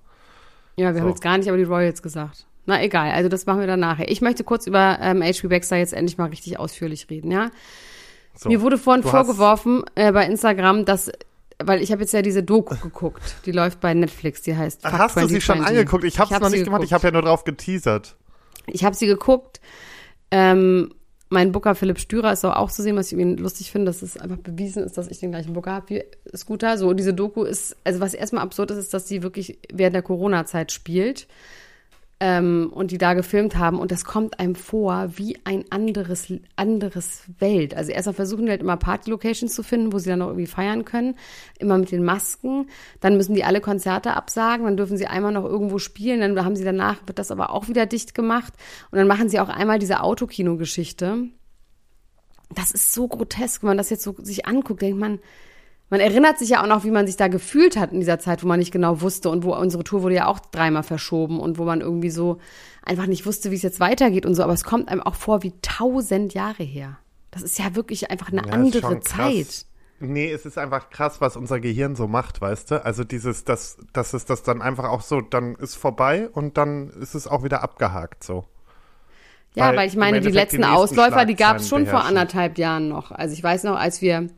[0.77, 1.01] Ja, wir So.
[1.01, 2.47] haben jetzt gar nicht aber die Royals gesagt.
[2.67, 4.11] Na egal, also das machen wir dann nachher.
[4.11, 5.47] Ich möchte kurz über ähm, H.P.
[5.49, 7.51] Baxter jetzt endlich mal richtig ausführlich reden, ja?
[8.35, 8.49] So.
[8.49, 11.11] Mir wurde vorhin vorgeworfen äh, bei Instagram, dass,
[11.59, 14.93] weil ich habe jetzt ja diese Doku geguckt, die läuft bei Netflix, die heißt Fuck
[14.93, 15.79] Hast du sie schon 2020.
[15.79, 16.05] angeguckt?
[16.05, 16.83] Ich habe es noch nicht gemacht.
[16.83, 17.05] Ich geguckt.
[17.05, 18.17] habe ja nur drauf geteasert.
[18.67, 19.61] Ich habe sie geguckt.
[20.33, 20.93] Ähm,
[21.29, 24.17] mein Booker Philipp Stürer ist auch zu sehen, was ich irgendwie lustig finde, dass es
[24.17, 26.05] einfach bewiesen ist, dass ich den gleichen Booker habe wie
[26.37, 26.79] Scooter.
[26.79, 30.03] So, diese Doku ist, also was erstmal absurd ist, ist, dass sie wirklich während der
[30.03, 31.27] Corona-Zeit spielt
[32.19, 37.25] ähm, und die da gefilmt haben und das kommt einem vor wie ein anderes, anderes
[37.39, 37.75] Welt.
[37.75, 40.87] Also erstmal versuchen die halt immer Party-Locations zu finden, wo sie dann noch irgendwie feiern
[40.87, 41.17] können,
[41.59, 42.69] immer mit den Masken.
[43.01, 46.57] Dann müssen die alle Konzerte absagen, dann dürfen sie einmal noch irgendwo spielen, dann haben
[46.57, 48.55] sie danach, wird das aber auch wieder dicht gemacht
[48.91, 51.29] und dann machen sie auch einmal diese Autokino-Geschichte.
[52.55, 55.19] Das ist so grotesk, wenn man das jetzt so sich anguckt, denkt man,
[55.89, 58.43] man erinnert sich ja auch noch, wie man sich da gefühlt hat in dieser Zeit,
[58.43, 61.59] wo man nicht genau wusste und wo unsere Tour wurde ja auch dreimal verschoben und
[61.59, 62.39] wo man irgendwie so
[62.83, 64.43] einfach nicht wusste, wie es jetzt weitergeht und so.
[64.43, 66.99] Aber es kommt einem auch vor wie tausend Jahre her.
[67.31, 69.01] Das ist ja wirklich einfach eine Ja, andere.
[69.01, 69.67] Zeit.
[69.99, 72.85] Nee, es ist einfach krass, was unser Gehirn so macht, weißt du?
[72.85, 76.91] Also dieses, das, das ist das dann einfach auch so, dann ist vorbei und dann
[76.91, 78.45] ist es auch wieder abgehakt so.
[79.55, 82.05] Ja, Weil weil ich meine, die die letzten nächsten Ausläufer, die gab es schon vor
[82.05, 83.11] anderthalb Jahren noch.
[83.11, 84.29] Also ich weiß noch, als wir,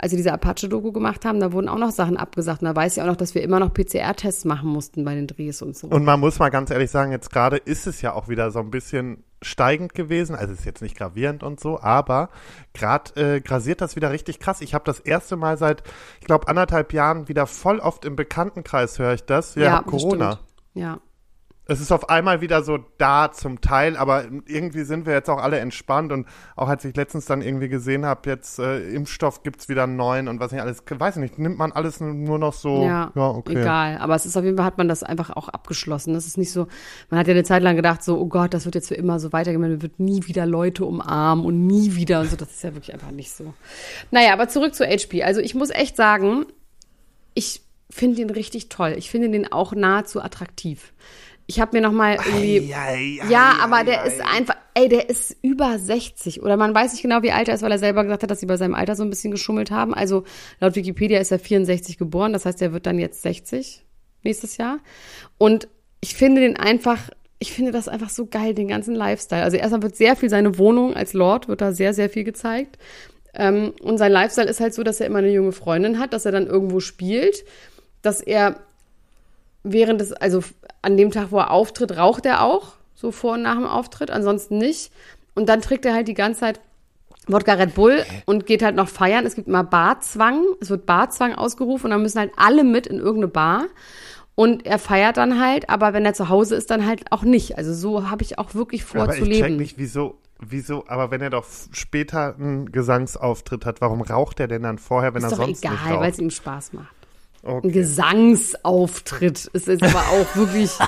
[0.00, 2.62] als wir diese Apache-Doku gemacht haben, da wurden auch noch Sachen abgesagt.
[2.62, 5.26] Und da weiß ich auch noch, dass wir immer noch PCR-Tests machen mussten bei den
[5.26, 5.88] Drehs und so.
[5.88, 8.60] Und man muss mal ganz ehrlich sagen, jetzt gerade ist es ja auch wieder so
[8.60, 10.34] ein bisschen steigend gewesen.
[10.34, 12.30] Also es ist jetzt nicht gravierend und so, aber
[12.72, 14.62] gerade äh, grasiert das wieder richtig krass.
[14.62, 15.82] Ich habe das erste Mal seit,
[16.20, 19.54] ich glaube, anderthalb Jahren wieder voll oft im Bekanntenkreis höre ich das.
[19.54, 20.32] Ja, das Corona.
[20.32, 20.48] stimmt.
[20.74, 21.00] Ja.
[21.70, 25.38] Es ist auf einmal wieder so da zum Teil, aber irgendwie sind wir jetzt auch
[25.38, 29.68] alle entspannt und auch als ich letztens dann irgendwie gesehen habe, jetzt äh, Impfstoff gibt's
[29.68, 32.54] wieder einen neuen und was nicht alles, weiß ich nicht, nimmt man alles nur noch
[32.54, 33.60] so, Ja, ja, okay.
[33.60, 33.98] egal.
[33.98, 36.12] Aber es ist auf jeden Fall, hat man das einfach auch abgeschlossen.
[36.12, 36.66] Das ist nicht so,
[37.08, 39.20] man hat ja eine Zeit lang gedacht, so, oh Gott, das wird jetzt für immer
[39.20, 42.36] so weitergehen, man wird nie wieder Leute umarmen und nie wieder und so.
[42.36, 43.54] Das ist ja wirklich einfach nicht so.
[44.10, 45.22] Naja, aber zurück zu HP.
[45.22, 46.46] Also ich muss echt sagen,
[47.34, 48.94] ich finde ihn richtig toll.
[48.96, 50.92] Ich finde den auch nahezu attraktiv.
[51.50, 52.72] Ich habe mir noch mal irgendwie
[53.28, 57.24] ja, aber der ist einfach, ey, der ist über 60 oder man weiß nicht genau,
[57.24, 59.02] wie alt er ist, weil er selber gesagt hat, dass sie bei seinem Alter so
[59.02, 59.92] ein bisschen geschummelt haben.
[59.92, 60.22] Also
[60.60, 63.84] laut Wikipedia ist er 64 geboren, das heißt, er wird dann jetzt 60
[64.22, 64.78] nächstes Jahr.
[65.38, 65.66] Und
[66.00, 67.10] ich finde den einfach,
[67.40, 69.42] ich finde das einfach so geil, den ganzen Lifestyle.
[69.42, 72.78] Also erstmal wird sehr viel seine Wohnung als Lord, wird da sehr, sehr viel gezeigt.
[73.34, 76.26] Ähm, und sein Lifestyle ist halt so, dass er immer eine junge Freundin hat, dass
[76.26, 77.44] er dann irgendwo spielt,
[78.02, 78.60] dass er
[79.62, 80.42] während des, also
[80.82, 84.10] an dem Tag, wo er auftritt, raucht er auch, so vor und nach dem Auftritt,
[84.10, 84.92] ansonsten nicht.
[85.34, 86.60] Und dann trägt er halt die ganze Zeit
[87.26, 89.26] Wodka Red Bull und geht halt noch feiern.
[89.26, 92.96] Es gibt immer Barzwang, es wird Barzwang ausgerufen und dann müssen halt alle mit in
[92.96, 93.66] irgendeine Bar.
[94.34, 97.58] Und er feiert dann halt, aber wenn er zu Hause ist, dann halt auch nicht.
[97.58, 99.56] Also so habe ich auch wirklich vor aber zu ich check leben.
[99.56, 104.62] nicht, wieso, wieso, aber wenn er doch später einen Gesangsauftritt hat, warum raucht er denn
[104.62, 106.08] dann vorher, wenn ist er doch sonst egal, nicht weil raucht?
[106.08, 106.94] es ihm Spaß macht.
[107.42, 107.70] Ein Okay.
[107.70, 110.70] Gesangsauftritt ist jetzt aber auch wirklich.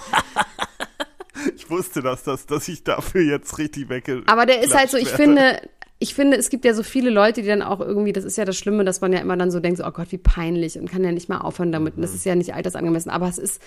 [1.57, 4.23] Ich wusste das, dass, dass ich dafür jetzt richtig wegge...
[4.27, 5.17] Aber der ist halt so, ich werde.
[5.17, 8.37] finde, ich finde, es gibt ja so viele Leute, die dann auch irgendwie, das ist
[8.37, 10.79] ja das Schlimme, dass man ja immer dann so denkt, so, oh Gott, wie peinlich
[10.79, 11.97] und kann ja nicht mal aufhören damit.
[11.97, 13.61] Und das ist ja nicht altersangemessen, aber es ist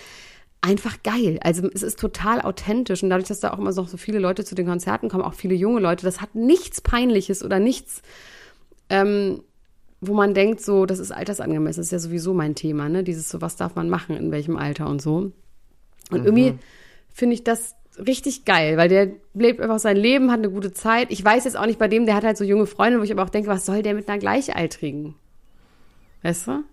[0.61, 1.39] einfach geil.
[1.41, 4.43] Also es ist total authentisch und dadurch, dass da auch immer noch so viele Leute
[4.43, 8.01] zu den Konzerten kommen, auch viele junge Leute, das hat nichts Peinliches oder nichts,
[8.89, 9.41] ähm,
[10.01, 11.79] wo man denkt, so, das ist altersangemessen.
[11.81, 13.03] Das ist ja sowieso mein Thema, ne?
[13.03, 15.31] Dieses so, was darf man machen, in welchem Alter und so.
[16.11, 16.53] Und irgendwie
[17.13, 21.07] finde ich das richtig geil, weil der lebt einfach sein Leben, hat eine gute Zeit.
[21.11, 23.11] Ich weiß jetzt auch nicht bei dem, der hat halt so junge Freunde, wo ich
[23.11, 25.15] aber auch denke, was soll der mit einer Gleichaltrigen?
[26.21, 26.63] Weißt du?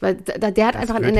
[0.00, 1.14] Weil da, der hat Das einfach ein wird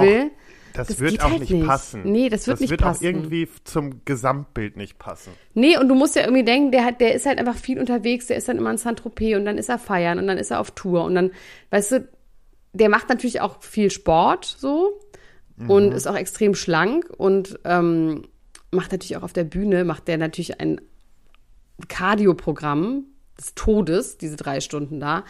[0.00, 0.30] ja-
[0.74, 0.90] das wird.
[0.90, 2.02] Das, das wird auch halt nicht, passen.
[2.04, 2.98] Nee, das wird das nicht wird passen.
[2.98, 5.32] auch irgendwie zum Gesamtbild nicht passen.
[5.54, 8.26] Nee, und du musst ja irgendwie denken, der hat, der ist halt einfach viel unterwegs,
[8.26, 10.60] der ist dann immer in Saint-Tropez und dann ist er feiern und dann ist er
[10.60, 11.30] auf Tour und dann,
[11.70, 12.08] weißt du,
[12.72, 15.00] der macht natürlich auch viel Sport so
[15.68, 18.26] und ist auch extrem schlank und ähm,
[18.72, 20.80] macht natürlich auch auf der Bühne, macht der natürlich ein
[21.88, 23.04] Cardio-Programm
[23.38, 25.24] des Todes, diese drei Stunden da.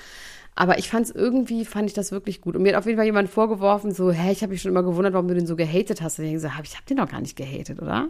[0.57, 2.55] Aber ich fand es irgendwie, fand ich das wirklich gut.
[2.57, 4.83] Und mir hat auf jeden Fall jemand vorgeworfen, so, hä, ich habe mich schon immer
[4.85, 6.19] gewundert, warum du den so gehatet hast.
[6.19, 8.09] Und ich gesagt, hab- ich habe den doch gar nicht gehatet, oder?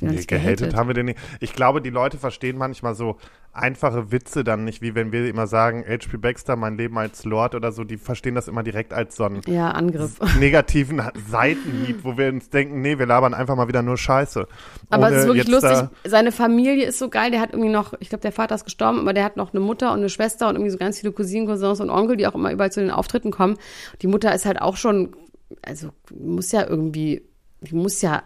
[0.00, 1.18] Doch Nee, gehatet haben wir den nicht.
[1.40, 3.16] Ich glaube, die Leute verstehen manchmal so
[3.52, 6.18] einfache Witze dann nicht, wie wenn wir immer sagen, H.P.
[6.18, 9.40] Baxter, mein Leben als Lord oder so, die verstehen das immer direkt als so einen
[9.46, 10.18] Ja, Angriff.
[10.38, 14.46] negativen Seitenhieb, wo wir uns denken, nee, wir labern einfach mal wieder nur Scheiße.
[14.90, 15.88] Aber es Ohne ist wirklich lustig.
[16.04, 17.30] Seine Familie ist so geil.
[17.30, 19.60] Der hat irgendwie noch, ich glaube, der Vater ist gestorben, aber der hat noch eine
[19.60, 22.34] Mutter und eine Schwester und irgendwie so ganz viele Cousinen, Cousins und Onkel, die auch
[22.34, 23.56] immer überall zu den Auftritten kommen.
[24.02, 25.16] Die Mutter ist halt auch schon,
[25.62, 27.22] also muss ja irgendwie,
[27.62, 28.22] die muss ja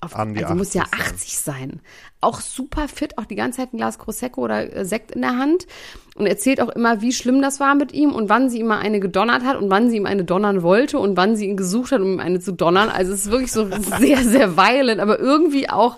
[0.00, 1.06] auf, An die also die muss ja 80 sein.
[1.06, 1.80] 80 sein.
[2.20, 5.38] Auch super fit, auch die ganze Zeit ein Glas Prosecco oder äh, Sekt in der
[5.38, 5.66] Hand
[6.14, 8.78] und erzählt auch immer, wie schlimm das war mit ihm und wann sie ihm mal
[8.78, 11.92] eine gedonnert hat und wann sie ihm eine donnern wollte und wann sie ihn gesucht
[11.92, 12.88] hat, um ihm eine zu donnern.
[12.88, 15.96] Also es ist wirklich so sehr, sehr violent, aber irgendwie auch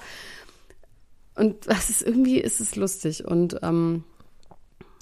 [1.35, 4.05] und das ist irgendwie ist es lustig und ähm,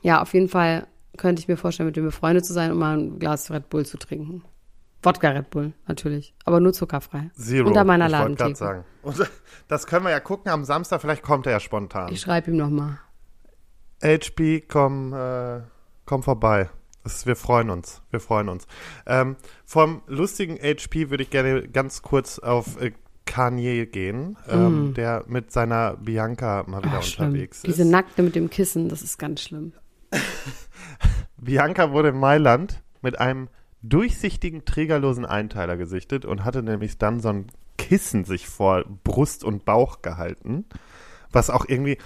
[0.02, 2.98] ja, auf jeden Fall könnte ich mir vorstellen, mit dem befreundet zu sein und mal
[2.98, 4.42] ein Glas Red Bull zu trinken.
[5.02, 6.34] Wodka Red Bull, natürlich.
[6.44, 7.30] Aber nur zuckerfrei.
[7.34, 7.68] Zero.
[7.68, 8.56] Unter meiner ich Ladentheke.
[8.56, 8.84] sagen.
[9.02, 9.30] Und
[9.68, 12.12] das können wir ja gucken am Samstag, vielleicht kommt er ja spontan.
[12.12, 12.98] Ich schreibe ihm nochmal.
[14.02, 15.60] HP, komm, äh,
[16.04, 16.70] komm vorbei.
[17.04, 18.02] Das, wir freuen uns.
[18.10, 18.66] Wir freuen uns.
[19.06, 22.92] Ähm, vom lustigen HP würde ich gerne ganz kurz auf äh,
[23.26, 26.98] Kanye gehen, ähm, der mit seiner Bianca mal wieder Mm.
[26.98, 27.28] Ach, schlimm.
[27.28, 27.88] unterwegs Diese ist.
[27.90, 29.72] Nackte mit dem Kissen, das ist ganz schlimm.
[31.36, 33.48] Bianca wurde in Mailand mit einem
[33.82, 37.46] durchsichtigen, trägerlosen Einteiler gesichtet und hatte nämlich dann so ein
[37.78, 40.64] Kissen sich vor Brust und Bauch gehalten,
[41.30, 41.98] was auch irgendwie,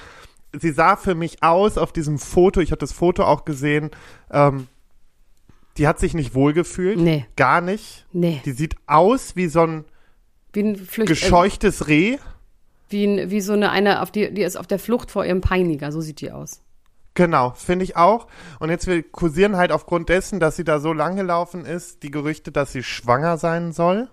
[0.52, 3.90] sie sah für mich aus auf diesem Foto, ich habe das Foto auch gesehen,
[4.30, 4.66] ähm,
[5.78, 7.24] die hat sich nicht wohlgefühlt, Nee.
[7.36, 8.04] gar nicht.
[8.12, 8.42] Nee.
[8.44, 9.84] Die sieht aus wie so ein
[10.52, 12.18] Wie ein Flücht äh, gescheuchtes Reh.
[12.88, 15.40] wie, ein, wie so eine, eine auf die, die ist auf der Flucht vor ihrem
[15.40, 16.60] Peiniger, so sieht die aus.
[17.20, 18.28] Genau, finde ich auch.
[18.60, 22.10] Und jetzt wir kursieren halt aufgrund dessen, dass sie da so lang gelaufen ist, die
[22.10, 24.08] Gerüchte, dass sie schwanger sein soll.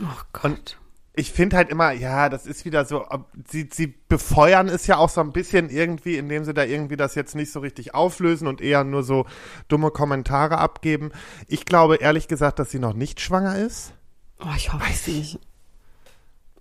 [0.00, 0.78] Oh Gott.
[1.16, 3.04] ich finde halt immer, ja, das ist wieder so,
[3.48, 7.16] sie, sie befeuern es ja auch so ein bisschen irgendwie, indem sie da irgendwie das
[7.16, 9.26] jetzt nicht so richtig auflösen und eher nur so
[9.66, 11.10] dumme Kommentare abgeben.
[11.48, 13.92] Ich glaube ehrlich gesagt, dass sie noch nicht schwanger ist.
[14.38, 15.40] Oh, ich hoffe es nicht.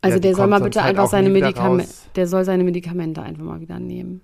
[0.02, 3.44] Also Ja, der soll mal bitte halt einfach seine Medikamente, der soll seine Medikamente einfach
[3.44, 4.22] mal wieder nehmen.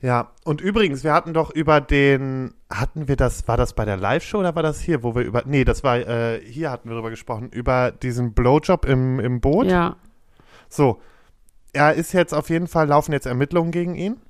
[0.00, 3.96] Ja, und übrigens, wir hatten doch über den, hatten wir das, war das bei der
[3.96, 6.94] Live-Show oder war das hier, wo wir über, nee, das war, äh, hier hatten wir
[6.94, 9.66] drüber gesprochen, über diesen Blowjob im, im Boot.
[9.66, 9.96] Ja,
[10.68, 11.00] So,
[11.72, 14.20] er ist jetzt auf jeden Fall, laufen jetzt Ermittlungen gegen ihn,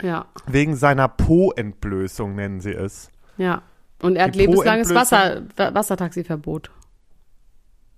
[0.00, 3.10] ja, wegen seiner Po-Entblößung nennen sie es.
[3.36, 3.62] ja.
[4.00, 4.92] Und er hat Die lebenslanges?
[4.94, 6.72] Wasser, Wa- Wassertaxiverbot.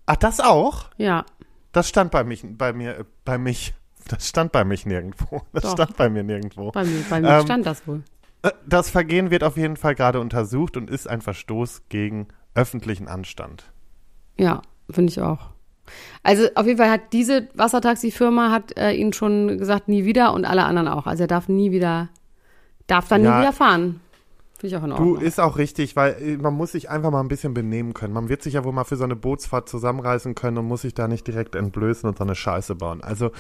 [0.05, 0.91] Ach, das auch?
[0.99, 1.25] Ja,
[1.73, 3.73] Das stand bei mich, bei mir, bei mich.
[4.09, 5.43] Das stand bei mich nirgendwo.
[5.53, 5.73] Das Doch.
[5.73, 6.71] stand bei mir nirgendwo.
[6.73, 8.03] bei mir, bei mir Ähm, stand das wohl.
[8.43, 13.09] Äh, Das Vergehen wird auf jeden Fall gerade untersucht und ist ein Verstoß gegen öffentlichen
[13.09, 13.73] Anstand.
[14.39, 15.51] Ja, finde ich auch.
[16.23, 20.45] Also auf jeden Fall hat diese Wassertaxifirma hat äh, ihn schon gesagt, nie wieder und
[20.47, 21.07] alle anderen auch.
[21.07, 22.09] Also er darf nie wieder,
[22.87, 23.35] darf dann Ja.
[23.37, 24.01] nie wieder fahren.
[24.65, 25.21] Finde ich auch in Du, Ordnung.
[25.21, 28.15] ist auch richtig, weil äh, man muss sich einfach mal ein bisschen benehmen können.
[28.15, 30.95] Man wird sich ja wohl mal für so eine Bootsfahrt zusammenreißen können und muss sich
[30.95, 33.03] da nicht direkt entblößen und so eine Scheiße bauen.
[33.05, 33.31] Also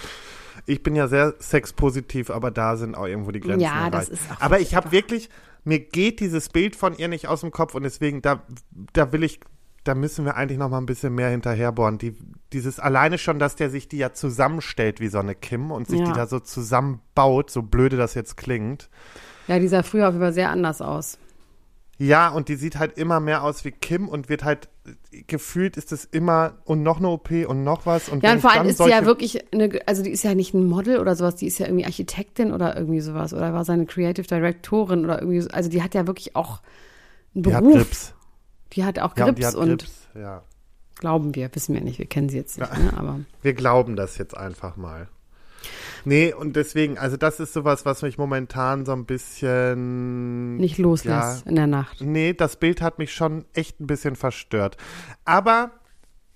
[0.66, 4.22] ich bin ja sehr sexpositiv, aber da sind auch irgendwo die Grenzen Ja, das erreicht.
[4.22, 5.30] ist auch aber ich habe wirklich,
[5.64, 8.42] mir geht dieses Bild von ihr nicht aus dem Kopf und deswegen, da,
[8.92, 9.40] da will ich,
[9.84, 11.96] da müssen wir eigentlich noch mal ein bisschen mehr hinterherbohren.
[11.96, 12.14] Die,
[12.52, 16.00] dieses alleine schon, dass der sich die ja zusammenstellt wie so eine Kim und sich
[16.00, 16.04] Ja.
[16.04, 18.90] die da so zusammenbaut, so blöde das jetzt klingt.
[19.48, 21.18] Ja, die sah früher auf jeden Fall sehr anders aus.
[21.96, 24.68] Ja, und die sieht halt immer mehr aus wie Kim und wird halt
[25.28, 28.50] gefühlt ist es immer und noch eine OP und noch was und Ja, und vor
[28.52, 31.36] allem ist sie ja wirklich, eine, also die ist ja nicht ein Model oder sowas,
[31.36, 35.40] die ist ja irgendwie Architektin oder irgendwie sowas oder war seine Creative Directorin oder irgendwie,
[35.40, 35.50] so.
[35.50, 36.60] also die hat ja wirklich auch
[37.34, 37.76] einen die hat Beruf.
[37.76, 38.14] Grips.
[38.72, 40.42] Die hat auch Ja, Grips die hat und Grips, ja.
[40.96, 42.92] glauben wir, wissen wir nicht, wir kennen sie jetzt nicht, ne?
[42.96, 45.08] aber Wir glauben das jetzt einfach mal.
[46.04, 51.46] Nee, und deswegen, also das ist sowas, was mich momentan so ein bisschen nicht loslässt
[51.46, 52.00] in der Nacht.
[52.00, 54.76] Nee, das Bild hat mich schon echt ein bisschen verstört.
[55.24, 55.70] Aber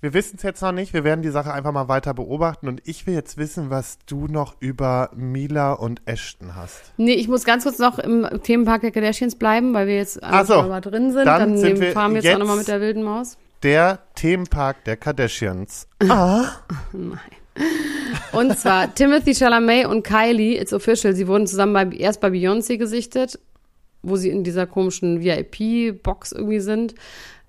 [0.01, 0.93] wir wissen es jetzt noch nicht.
[0.95, 2.69] Wir werden die Sache einfach mal weiter beobachten.
[2.69, 6.93] Und ich will jetzt wissen, was du noch über Mila und Ashton hast.
[6.99, 10.47] Nee, ich muss ganz kurz noch im Themenpark der Kardashians bleiben, weil wir jetzt Ach
[10.47, 11.27] so, mal drin sind.
[11.27, 13.37] dann Dann, sind wir fahren wir jetzt, jetzt- auch nochmal mit der wilden Maus.
[13.65, 15.89] Der Themenpark der Kardashians.
[18.33, 22.77] Und zwar Timothy Chalamet und Kylie, it's official, sie wurden zusammen bei, erst bei Beyoncé
[22.77, 23.39] gesichtet,
[24.03, 26.95] wo sie in dieser komischen VIP-Box irgendwie sind.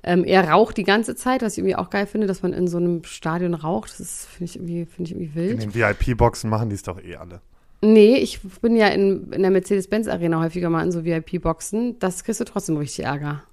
[0.02, 2.68] Ähm, er raucht die ganze Zeit, was ich irgendwie auch geil finde, dass man in
[2.68, 4.00] so einem Stadion raucht.
[4.00, 5.64] Das finde ich irgendwie, finde ich irgendwie In wild.
[5.64, 7.42] den VIP-Boxen machen die es doch eh alle.
[7.82, 11.98] Nee, ich bin ja in, in der Mercedes-Benz-Arena häufiger mal in so VIP-Boxen.
[12.00, 13.44] Das kriegst du trotzdem richtig Ärger.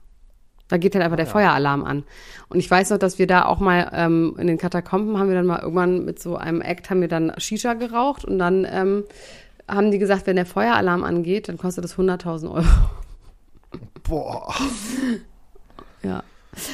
[0.69, 2.05] Da geht dann Ah, einfach der Feueralarm an.
[2.49, 5.37] Und ich weiß noch, dass wir da auch mal ähm, in den Katakomben haben wir
[5.37, 9.05] dann mal irgendwann mit so einem Act haben wir dann Shisha geraucht und dann ähm,
[9.69, 12.65] haben die gesagt, wenn der Feueralarm angeht, dann kostet das 100.000 Euro.
[14.03, 14.53] Boah.
[16.03, 16.23] Ja.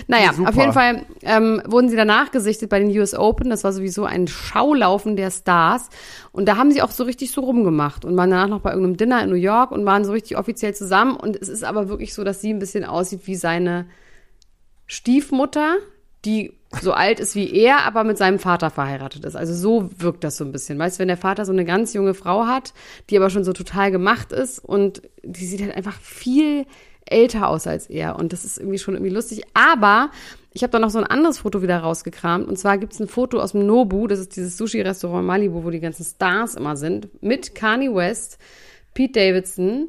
[0.06, 0.48] Naja, Super.
[0.48, 3.50] auf jeden Fall ähm, wurden sie danach gesichtet bei den US Open.
[3.50, 5.88] Das war sowieso ein Schaulaufen der Stars.
[6.32, 8.96] Und da haben sie auch so richtig so rumgemacht und waren danach noch bei irgendeinem
[8.96, 11.16] Dinner in New York und waren so richtig offiziell zusammen.
[11.16, 13.86] Und es ist aber wirklich so, dass sie ein bisschen aussieht wie seine
[14.86, 15.76] Stiefmutter,
[16.24, 19.36] die so alt ist wie er, aber mit seinem Vater verheiratet ist.
[19.36, 20.78] Also so wirkt das so ein bisschen.
[20.78, 22.72] Weißt du, wenn der Vater so eine ganz junge Frau hat,
[23.10, 26.66] die aber schon so total gemacht ist und die sieht halt einfach viel
[27.12, 28.16] älter aus als er.
[28.18, 29.42] Und das ist irgendwie schon irgendwie lustig.
[29.54, 30.10] Aber
[30.52, 32.48] ich habe da noch so ein anderes Foto wieder rausgekramt.
[32.48, 35.70] Und zwar gibt es ein Foto aus dem Nobu, das ist dieses Sushi-Restaurant Malibu, wo
[35.70, 38.38] die ganzen Stars immer sind, mit Kanye West,
[38.94, 39.88] Pete Davidson,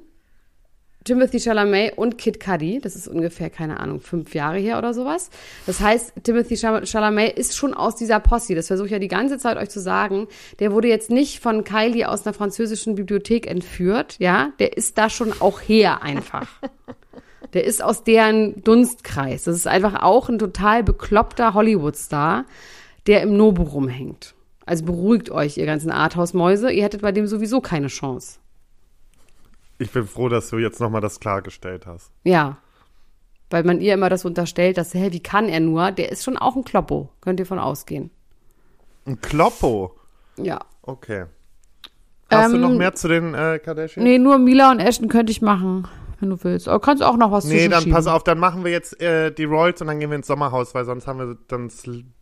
[1.03, 2.79] Timothy Chalamet und Kid Cudi.
[2.81, 5.29] Das ist ungefähr, keine Ahnung, fünf Jahre her oder sowas.
[5.65, 8.55] Das heißt, Timothy Chal- Chalamet ist schon aus dieser Posse.
[8.55, 10.27] Das versuche ich ja die ganze Zeit euch zu sagen.
[10.59, 14.49] Der wurde jetzt nicht von Kylie aus einer französischen Bibliothek entführt, ja.
[14.59, 16.47] Der ist da schon auch her einfach.
[17.53, 19.43] Der ist aus deren Dunstkreis.
[19.43, 22.45] Das ist einfach auch ein total bekloppter Hollywood-Star,
[23.05, 24.33] der im Nobu rumhängt.
[24.65, 26.71] Also beruhigt euch, ihr ganzen Arthouse-Mäuse.
[26.71, 28.39] Ihr hättet bei dem sowieso keine Chance.
[29.79, 32.11] Ich bin froh, dass du jetzt nochmal das klargestellt hast.
[32.23, 32.57] Ja.
[33.49, 35.91] Weil man ihr immer das unterstellt, dass, hä, wie kann er nur?
[35.91, 37.09] Der ist schon auch ein Kloppo.
[37.21, 38.09] Könnt ihr von ausgehen.
[39.05, 39.95] Ein Kloppo.
[40.37, 40.59] Ja.
[40.81, 41.25] Okay.
[42.31, 44.03] Hast du Ähm, noch mehr zu den äh, Kardashians?
[44.03, 45.87] Nee, nur Mila und Ashton könnte ich machen,
[46.19, 46.67] wenn du willst.
[46.67, 49.43] Aber kannst auch noch was Nee, dann pass auf, dann machen wir jetzt äh, die
[49.43, 51.69] Royals und dann gehen wir ins Sommerhaus, weil sonst haben wir, dann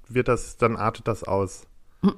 [0.09, 1.65] wird das, dann artet das aus.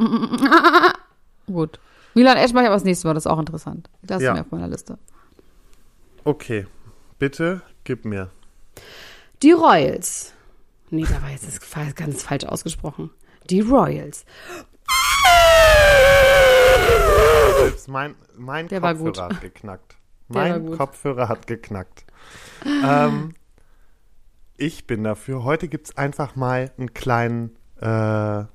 [1.48, 1.80] Gut.
[2.16, 3.90] Milan Esch mache ich aber das nächste Mal, das ist auch interessant.
[4.02, 4.34] Das ist Ja.
[4.34, 4.98] mir auf meiner Liste.
[6.26, 6.68] Okay,
[7.20, 8.32] bitte gib mir.
[9.42, 10.34] Die Royals.
[10.90, 13.10] Nee, da war jetzt das ganz falsch ausgesprochen.
[13.50, 14.26] Die Royals.
[17.60, 19.98] Selbst mein, mein Der war Kopfhörer hat geknackt.
[20.30, 20.78] Mein.
[20.78, 22.06] Kopfhörer hat geknackt.
[22.66, 23.34] ähm,
[24.56, 25.44] ich bin dafür.
[25.44, 28.46] Heute gibt's einfach mal einen kleinen, äh,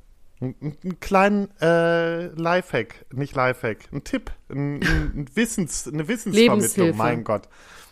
[0.40, 6.96] einen, einen kleinen äh, Lifehack, nicht Lifehack, ein Tipp, ein, ein Wissens, eine Wissensvermittlung.
[6.96, 7.48] Mein Gott.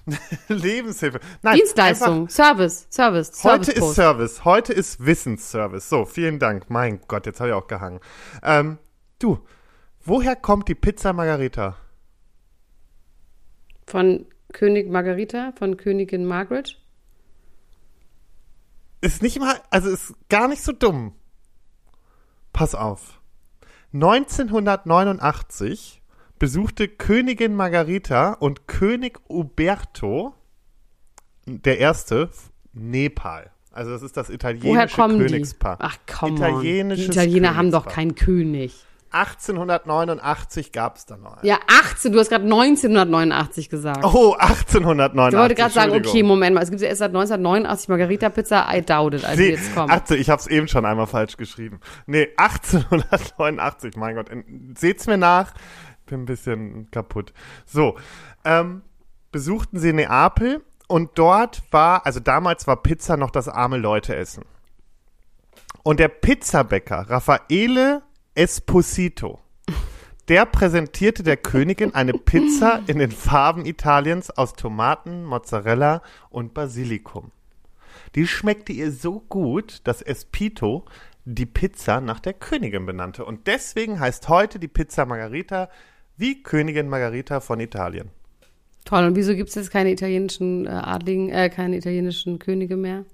[0.49, 1.19] Lebenshilfe.
[1.43, 3.97] Nein, Dienstleistung, Service, Service, Einfach, heute ist Service-Post.
[3.97, 4.45] Service.
[4.45, 5.89] Heute ist Wissensservice.
[5.89, 6.71] So, vielen Dank.
[6.71, 8.01] Mein Gott, jetzt habe ich auch gehangen.
[8.43, 8.79] Ähm,
[9.19, 9.41] du,
[10.05, 11.77] woher kommt die Pizza Margarita?
[13.87, 16.81] Von König Margarita, von Königin Margaret.
[19.01, 21.15] Ist nicht mal, also ist gar nicht so dumm.
[22.57, 23.21] Pass auf.
[23.93, 26.03] 1989
[26.39, 30.33] besuchte Königin Margarita und König Uberto,
[31.45, 32.31] der Erste,
[32.73, 33.51] Nepal.
[33.73, 35.77] Also das ist das Woher italienische kommen Königspaar.
[35.77, 35.85] die?
[35.85, 37.95] Ach komm, die Italiener haben doch Königspaar.
[37.95, 38.86] keinen König.
[39.11, 41.47] 1889 gab es da noch einen.
[41.47, 44.05] Ja, 18, du hast gerade 1989 gesagt.
[44.05, 45.35] Oh, 1889.
[45.35, 46.23] ich wollte gerade sagen, okay.
[46.23, 49.25] Moment mal, es gibt ja erst seit 1989 Margarita-Pizza, I doubt it.
[49.25, 49.91] Also Nee, jetzt komm.
[49.91, 51.81] 18, ich habe es eben schon einmal falsch geschrieben.
[52.07, 54.31] Nee, 1889, mein Gott.
[54.77, 55.53] Seht's mir nach.
[56.07, 57.33] Bin ein bisschen kaputt.
[57.65, 57.97] So,
[58.45, 58.83] ähm,
[59.33, 64.45] besuchten sie Neapel und dort war, also damals war Pizza noch das arme Leute essen.
[65.83, 68.03] Und der Pizzabäcker Raffaele
[68.37, 69.39] Esposito,
[70.29, 77.33] der präsentierte der Königin eine Pizza in den Farben Italiens aus Tomaten, Mozzarella und Basilikum.
[78.15, 80.85] Die schmeckte ihr so gut, dass Espito
[81.25, 83.25] die Pizza nach der Königin benannte.
[83.25, 85.71] Und deswegen heißt heute die Pizza Margarita
[86.19, 88.11] wie Königin Margarita von Italien.
[88.85, 93.07] Toll, und wieso gibt es jetzt keine italienischen äh, Adligen, äh, keine italienischen Könige mehr?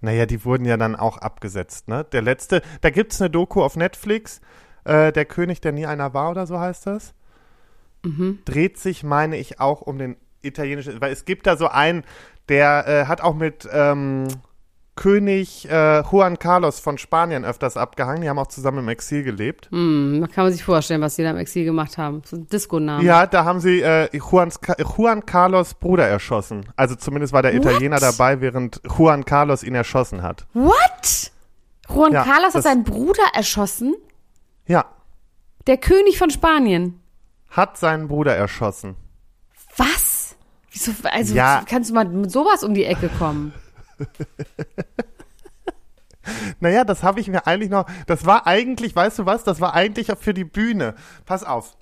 [0.00, 2.04] Naja, die wurden ja dann auch abgesetzt, ne?
[2.12, 4.40] Der letzte, da gibt's eine Doku auf Netflix,
[4.84, 7.14] äh, Der König, der nie einer war, oder so heißt das.
[8.44, 12.04] Dreht sich, meine ich, auch um den italienischen, weil es gibt da so einen,
[12.48, 14.28] der äh, hat auch mit ähm,
[14.98, 18.20] König äh, Juan Carlos von Spanien öfters abgehangen.
[18.22, 19.68] Die haben auch zusammen im Exil gelebt.
[19.70, 22.22] Hm, da kann man sich vorstellen, was die da im Exil gemacht haben.
[22.26, 23.06] So ein Disco-Namen.
[23.06, 24.58] Ja, da haben sie äh, Juans,
[24.96, 26.66] Juan Carlos Bruder erschossen.
[26.76, 30.46] Also zumindest war der Italiener dabei, während Juan Carlos ihn erschossen hat.
[30.52, 31.30] What?
[31.88, 33.94] Juan Ja, Carlos hat seinen Bruder erschossen?
[34.66, 34.84] Ja,
[35.68, 37.00] Der König von Spanien.
[37.50, 38.96] hat seinen Bruder erschossen.
[39.76, 40.34] Was?
[40.72, 41.62] Wieso, also Ja.
[41.68, 43.52] kannst du mal mit sowas um die Ecke kommen?
[46.60, 47.86] Naja, das habe ich mir eigentlich noch.
[48.06, 49.44] Das war eigentlich, weißt du was?
[49.44, 50.94] Das war eigentlich auch für die Bühne.
[51.24, 51.74] Pass auf.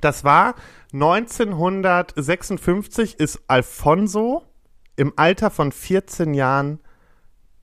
[0.00, 0.56] Das war
[0.92, 4.42] 1956 ist Alfonso
[4.96, 6.80] im Alter von 14 Jahren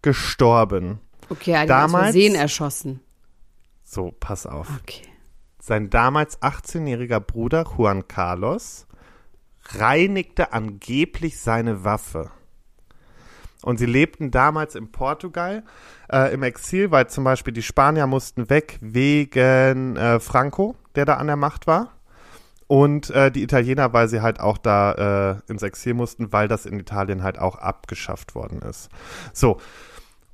[0.01, 0.99] gestorben.
[1.29, 3.01] Okay, er hat Damals- Versehen erschossen.
[3.83, 4.69] So, pass auf.
[4.81, 5.03] Okay.
[5.59, 8.87] Sein damals 18-jähriger Bruder Juan Carlos
[9.65, 12.31] reinigte angeblich seine Waffe.
[13.63, 15.63] Und sie lebten damals in Portugal
[16.11, 21.15] äh, im Exil, weil zum Beispiel die Spanier mussten weg wegen äh, Franco, der da
[21.15, 21.93] an der Macht war.
[22.67, 26.65] Und äh, die Italiener, weil sie halt auch da äh, ins Exil mussten, weil das
[26.65, 28.89] in Italien halt auch abgeschafft worden ist.
[29.33, 29.57] So.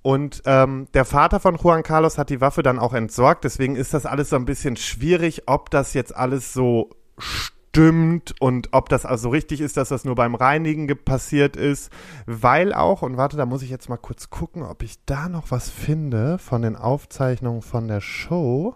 [0.03, 3.43] Und ähm, der Vater von Juan Carlos hat die Waffe dann auch entsorgt.
[3.43, 8.69] Deswegen ist das alles so ein bisschen schwierig, ob das jetzt alles so stimmt und
[8.71, 11.91] ob das also richtig ist, dass das nur beim Reinigen ge- passiert ist.
[12.25, 15.51] Weil auch, und warte, da muss ich jetzt mal kurz gucken, ob ich da noch
[15.51, 18.75] was finde von den Aufzeichnungen von der Show.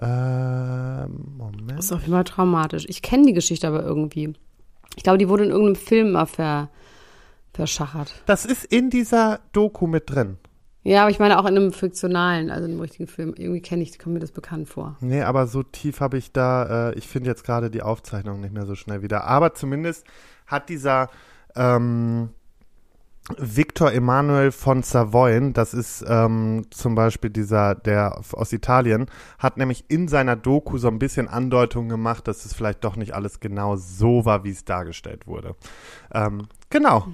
[0.00, 1.72] Ähm, Moment.
[1.78, 2.86] Das ist auf jeden Fall traumatisch.
[2.88, 4.32] Ich kenne die Geschichte aber irgendwie.
[4.96, 6.68] Ich glaube, die wurde in irgendeinem Film mal ver,
[7.52, 8.22] verschachert.
[8.26, 10.38] Das ist in dieser Doku mit drin.
[10.88, 13.34] Ja, aber ich meine auch in einem fiktionalen, also in einem richtigen Film.
[13.36, 14.96] Irgendwie kenne ich, kommt mir das bekannt vor.
[15.00, 18.54] Nee, aber so tief habe ich da, äh, ich finde jetzt gerade die Aufzeichnung nicht
[18.54, 19.24] mehr so schnell wieder.
[19.24, 20.06] Aber zumindest
[20.46, 21.10] hat dieser
[21.54, 22.30] ähm,
[23.36, 29.84] Victor Emanuel von Savoyen, das ist ähm, zum Beispiel dieser, der aus Italien, hat nämlich
[29.88, 33.76] in seiner Doku so ein bisschen Andeutungen gemacht, dass es vielleicht doch nicht alles genau
[33.76, 35.54] so war, wie es dargestellt wurde.
[36.14, 37.08] Ähm, genau.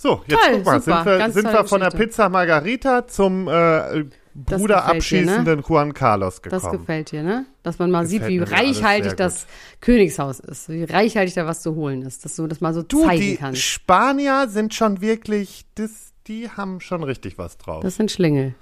[0.00, 1.90] So, jetzt Toll, guck mal, super, sind wir, sind wir von der.
[1.90, 4.84] Pizza Margarita zum äh, Bruder gefällt dir, ne?
[4.84, 6.62] abschießenden Juan Carlos gekommen.
[6.62, 7.46] Das gefällt dir, ne?
[7.64, 9.48] Dass man mal Gefällt sieht, wie reichhaltig das
[9.80, 13.06] Königshaus ist, wie reichhaltig da was zu holen ist, dass du das mal so Du,
[13.06, 13.60] zeigen die kannst.
[13.60, 17.82] Spanier sind schon wirklich, das, die haben schon richtig was drauf.
[17.82, 18.54] Das sind Schlingel.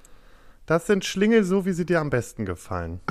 [0.65, 3.01] Das sind Schlingel, so wie sie dir am besten gefallen.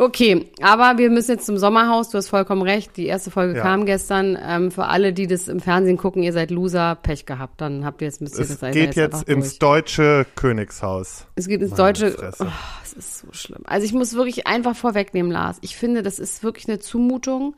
[0.00, 2.08] Okay, aber wir müssen jetzt zum Sommerhaus.
[2.10, 2.96] Du hast vollkommen recht.
[2.96, 3.62] Die erste Folge Ja.
[3.62, 4.38] kam gestern.
[4.40, 7.60] Ähm, für alle, die das im Fernsehen gucken, ihr seid Loser, Pech gehabt.
[7.60, 9.58] Dann habt ihr jetzt müsst ihr Es das seid geht jetzt ins durch.
[9.58, 11.26] deutsche Königshaus.
[11.34, 12.16] Es geht ins Meine deutsche.
[12.40, 12.44] Oh,
[12.84, 13.62] es ist so schlimm.
[13.66, 15.58] Also ich muss wirklich einfach vorwegnehmen, Lars.
[15.62, 17.56] Ich finde, das ist wirklich eine Zumutung.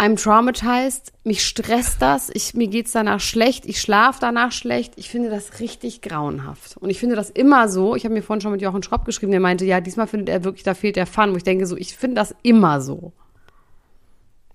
[0.00, 1.12] I'm traumatized.
[1.24, 2.30] Mich stresst das.
[2.32, 3.66] Ich, mir geht's danach schlecht.
[3.66, 4.94] Ich schlafe danach schlecht.
[4.96, 6.76] Ich finde das richtig grauenhaft.
[6.76, 7.96] Und ich finde das immer so.
[7.96, 10.44] Ich habe mir vorhin schon mit Jochen Schropp geschrieben, der meinte, ja, diesmal findet er
[10.44, 11.32] wirklich, da fehlt der Fun.
[11.32, 13.12] Wo ich denke so, ich finde das immer so.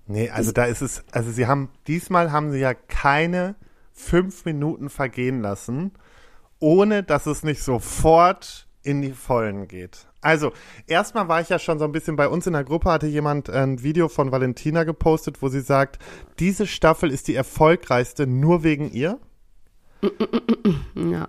[0.06, 3.54] Nee, also da ist es, also sie haben, diesmal haben sie ja keine
[3.92, 5.92] fünf Minuten vergehen lassen,
[6.58, 10.06] ohne dass es nicht sofort in die Vollen geht.
[10.24, 10.52] Also,
[10.86, 13.50] erstmal war ich ja schon so ein bisschen bei uns in der Gruppe, hatte jemand
[13.50, 15.98] ein Video von Valentina gepostet, wo sie sagt,
[16.38, 19.18] diese Staffel ist die erfolgreichste nur wegen ihr.
[20.94, 21.28] Ja.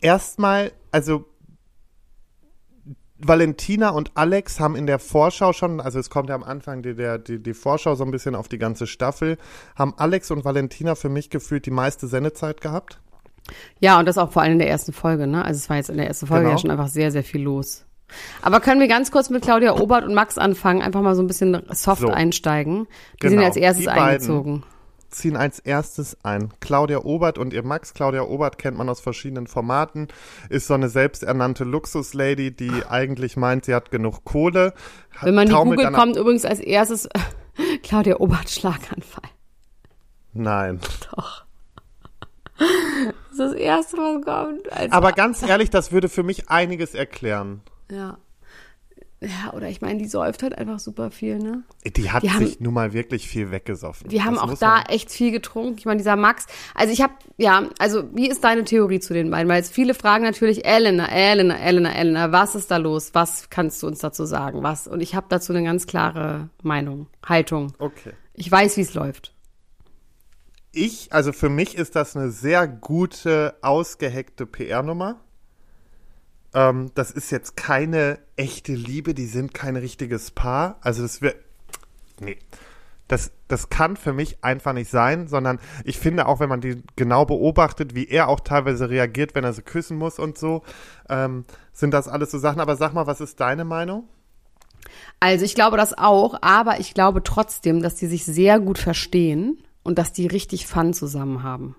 [0.00, 1.26] erstmal, also
[3.18, 6.94] Valentina und Alex haben in der Vorschau schon, also es kommt ja am Anfang die,
[6.94, 9.38] der, die, die Vorschau so ein bisschen auf die ganze Staffel,
[9.76, 13.00] haben Alex und Valentina für mich gefühlt die meiste Sendezeit gehabt.
[13.78, 15.44] Ja, und das auch vor allem in der ersten Folge, ne?
[15.44, 16.56] Also es war jetzt in der ersten Folge Genau.
[16.56, 17.84] ja schon einfach sehr, sehr viel los.
[18.42, 21.26] Aber können wir ganz kurz mit Claudia Obert und Max anfangen, einfach mal so ein
[21.26, 22.08] bisschen soft So.
[22.08, 22.86] einsteigen.
[23.14, 24.64] Die Genau, sind als erstes eingezogen.
[25.10, 26.50] Ziehen als erstes ein.
[26.60, 27.94] Claudia Obert und ihr Max.
[27.94, 30.06] Claudia Obert kennt man aus verschiedenen Formaten,
[30.50, 34.72] ist so eine selbsternannte Luxuslady, die eigentlich meint, sie hat genug Kohle.
[35.20, 37.08] Wenn man die googelt, kommt übrigens als erstes
[37.82, 39.28] Claudia Obert Schlaganfall.
[40.32, 40.78] Nein.
[41.16, 41.44] Doch.
[42.58, 42.68] Das
[43.32, 44.72] ist das Erste, was kommt.
[44.72, 47.62] Also, Aber ganz ehrlich, das würde für mich einiges erklären.
[47.90, 48.18] Ja.
[49.22, 51.62] Ja, oder ich meine, die säuft halt einfach super viel, ne?
[51.84, 54.08] Die hat Die haben- sich nun mal wirklich viel weggesoffen.
[54.08, 55.76] Die haben Das auch da man- echt viel getrunken.
[55.76, 59.30] Ich meine, dieser Max, also ich habe, ja, also wie ist deine Theorie zu den
[59.30, 59.46] beiden?
[59.50, 63.10] Weil jetzt viele fragen natürlich, Elena, Elena, Elena, Elena, was ist da los?
[63.12, 64.62] Was kannst du uns dazu sagen?
[64.62, 64.86] Was?
[64.86, 67.74] Und ich habe dazu eine ganz klare Meinung, Haltung.
[67.78, 68.12] Okay.
[68.32, 69.34] Ich weiß, wie es läuft.
[70.72, 75.20] Ich, also für mich ist das eine sehr gute, ausgeheckte PR-Nummer.
[76.54, 80.78] Ähm, das ist jetzt keine echte Liebe, die sind kein richtiges Paar.
[80.80, 81.36] Also das wird.
[82.20, 82.38] Nee.
[83.08, 86.80] Das, das kann für mich einfach nicht sein, sondern ich finde auch, wenn man die
[86.94, 90.62] genau beobachtet, wie er auch teilweise reagiert, wenn er sie küssen muss und so,
[91.08, 92.60] ähm, sind das alles so Sachen.
[92.60, 94.08] Aber sag mal, was ist deine Meinung?
[95.18, 99.58] Also ich glaube das auch, aber ich glaube trotzdem, dass die sich sehr gut verstehen
[99.82, 101.76] und dass die richtig Fun zusammen haben.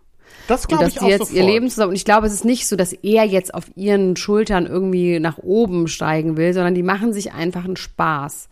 [0.48, 1.36] Das glaube ich auch jetzt sofort.
[1.38, 1.90] ihr Leben zusammen.
[1.92, 5.38] Und ich glaube, es ist nicht so, dass er jetzt auf ihren Schultern irgendwie nach
[5.38, 8.50] oben steigen will, sondern die machen sich einfach einen Spaß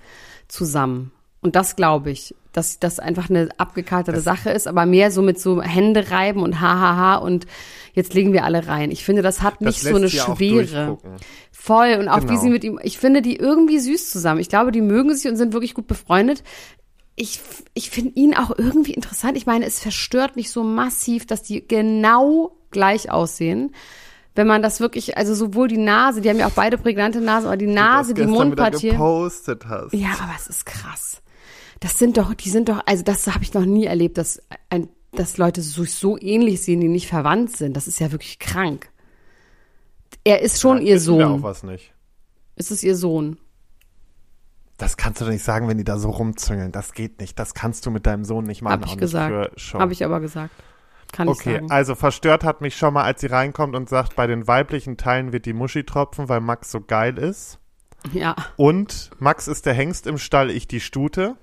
[0.48, 1.12] zusammen.
[1.42, 5.40] Und das glaube ich, dass das einfach eine abgekartete Sache ist, aber mehr so mit
[5.40, 7.46] so Hände reiben und hahaha und
[7.94, 8.92] jetzt legen wir alle rein.
[8.92, 10.98] Ich finde, das hat Das nicht so eine Schwere.
[11.52, 11.96] Voll.
[12.00, 12.42] Und auch wie Genau.
[12.42, 14.40] sie mit ihm, ich finde die irgendwie süß zusammen.
[14.42, 16.44] Ich glaube, die mögen sich und sind wirklich gut befreundet.
[17.20, 17.42] Ich,
[17.74, 19.36] ich finde ihn auch irgendwie interessant.
[19.36, 23.76] Ich meine, es verstört mich so massiv, dass die genau gleich aussehen.
[24.36, 27.48] Wenn man das wirklich, also sowohl die Nase, die haben ja auch beide prägnante Nasen,
[27.48, 28.92] aber die Nase, die Mundpartie.
[28.92, 29.94] gepostet hast.
[29.94, 31.22] Ja, aber es ist krass.
[31.82, 34.88] Das sind doch, die sind doch, also das habe ich noch nie erlebt, dass, ein,
[35.12, 37.76] dass Leute so, so ähnlich sehen, die nicht verwandt sind.
[37.76, 38.90] Das ist ja wirklich krank.
[40.24, 41.44] Er ist schon ihr Wissen wir auch Sohn.
[41.44, 41.94] was nicht.
[42.56, 43.38] Ist es ihr Sohn?
[44.80, 46.72] Das kannst du doch nicht sagen, wenn die da so rumzüngeln.
[46.72, 47.38] Das geht nicht.
[47.38, 48.82] Das kannst du mit deinem Sohn nicht machen.
[48.82, 49.74] Habe ich gesagt.
[49.74, 50.52] Habe ich aber gesagt.
[51.12, 51.72] Kann ich Okay, sagen.
[51.72, 55.34] also verstört hat mich schon mal, als sie reinkommt und sagt, bei den weiblichen Teilen
[55.34, 57.60] wird die Muschi tropfen, weil Max so geil ist.
[58.14, 58.36] Ja.
[58.56, 61.36] Und Max ist der Hengst im Stall, ich die Stute.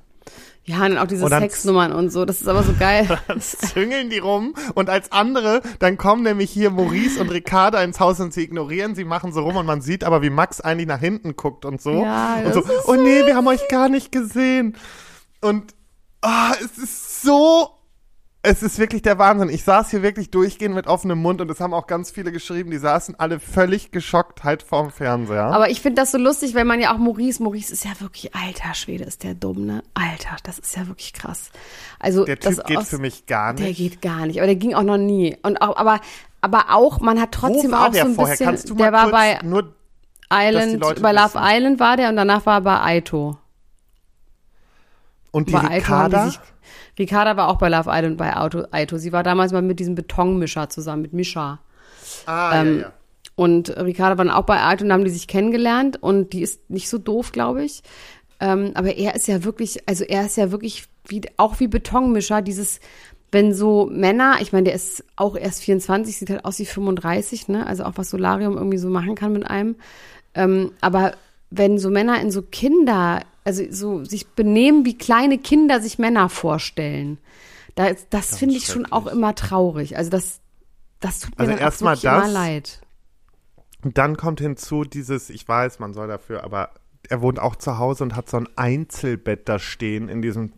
[0.65, 2.25] Ja, und auch diese Und Sexnummern und so.
[2.25, 3.07] Das ist aber so geil.
[3.29, 8.01] Dann züngeln die rum und als andere, dann kommen nämlich hier Maurice und Ricarda ins
[8.01, 10.89] Haus und sie ignorieren, sie machen so rum und man sieht aber, wie Max eigentlich
[10.89, 12.03] nach hinten guckt und so.
[12.03, 14.77] Ja, und so, oh nee, wir haben euch gar nicht gesehen.
[15.41, 15.73] Und
[16.23, 17.76] ah, es ist so,
[18.47, 19.49] es ist wirklich der Wahnsinn.
[19.49, 22.71] Ich saß hier wirklich durchgehend mit offenem Mund und es haben auch ganz viele geschrieben,
[22.71, 25.45] die saßen alle völlig geschockt halt vorm Fernseher.
[25.47, 28.35] Aber ich finde das so lustig, weil man ja auch Maurice, Maurice ist ja wirklich,
[28.35, 29.83] alter Schwede, ist der dumm, ne?
[29.95, 31.51] Alter, das ist ja wirklich krass.
[31.99, 33.79] Also der Typ geht aus- für mich gar Der nicht.
[33.79, 35.37] geht gar nicht, aber der ging auch noch nie.
[35.43, 36.01] Und auch, aber,
[36.41, 38.33] aber auch, man hat trotzdem auch der so ein vorher?
[38.35, 39.75] bisschen, Kannst du mal der war bei nur
[40.33, 41.41] Island, bei Love wissen.
[41.43, 43.39] Island war der und danach war er bei Aito.
[45.31, 46.27] und die bei Aito Ricarda?
[46.31, 46.41] sich,
[46.99, 48.97] Ricarda war auch bei Love Island bei Auto, Aito.
[48.97, 51.61] Sie war damals mal mit diesem Betonmischer zusammen, mit Mischa.
[52.27, 52.93] ah, ähm, ja, ja.
[53.35, 56.89] Und Ricarda waren auch bei Aito und haben die sich kennengelernt und die ist nicht
[56.89, 57.83] so doof, glaube ich.
[58.41, 62.41] Ähm, aber er ist ja wirklich, also er ist ja wirklich wie, auch wie Betonmischer,
[62.43, 62.81] dieses,
[63.33, 67.49] wenn so Männer, ich meine, der ist auch erst 24, sieht halt aus wie 35,
[67.49, 67.67] ne?
[67.67, 69.77] Also auch was Solarium irgendwie so machen kann mit einem.
[70.35, 71.13] Ähm, aber
[71.51, 76.29] wenn so Männer in so Kinder, also so sich benehmen, wie kleine Kinder sich Männer
[76.29, 77.19] vorstellen,
[77.77, 79.97] da, das finde ich schon auch immer traurig.
[79.97, 80.41] Also das,
[81.01, 82.33] das tut mir Also dann erst auch wirklich immer das.
[82.33, 82.81] leid.
[83.85, 86.71] Und dann kommt hinzu dieses, ich weiß, man soll dafür, aber
[87.09, 90.53] er wohnt auch zu Hause und hat so ein Einzelbett da stehen in diesem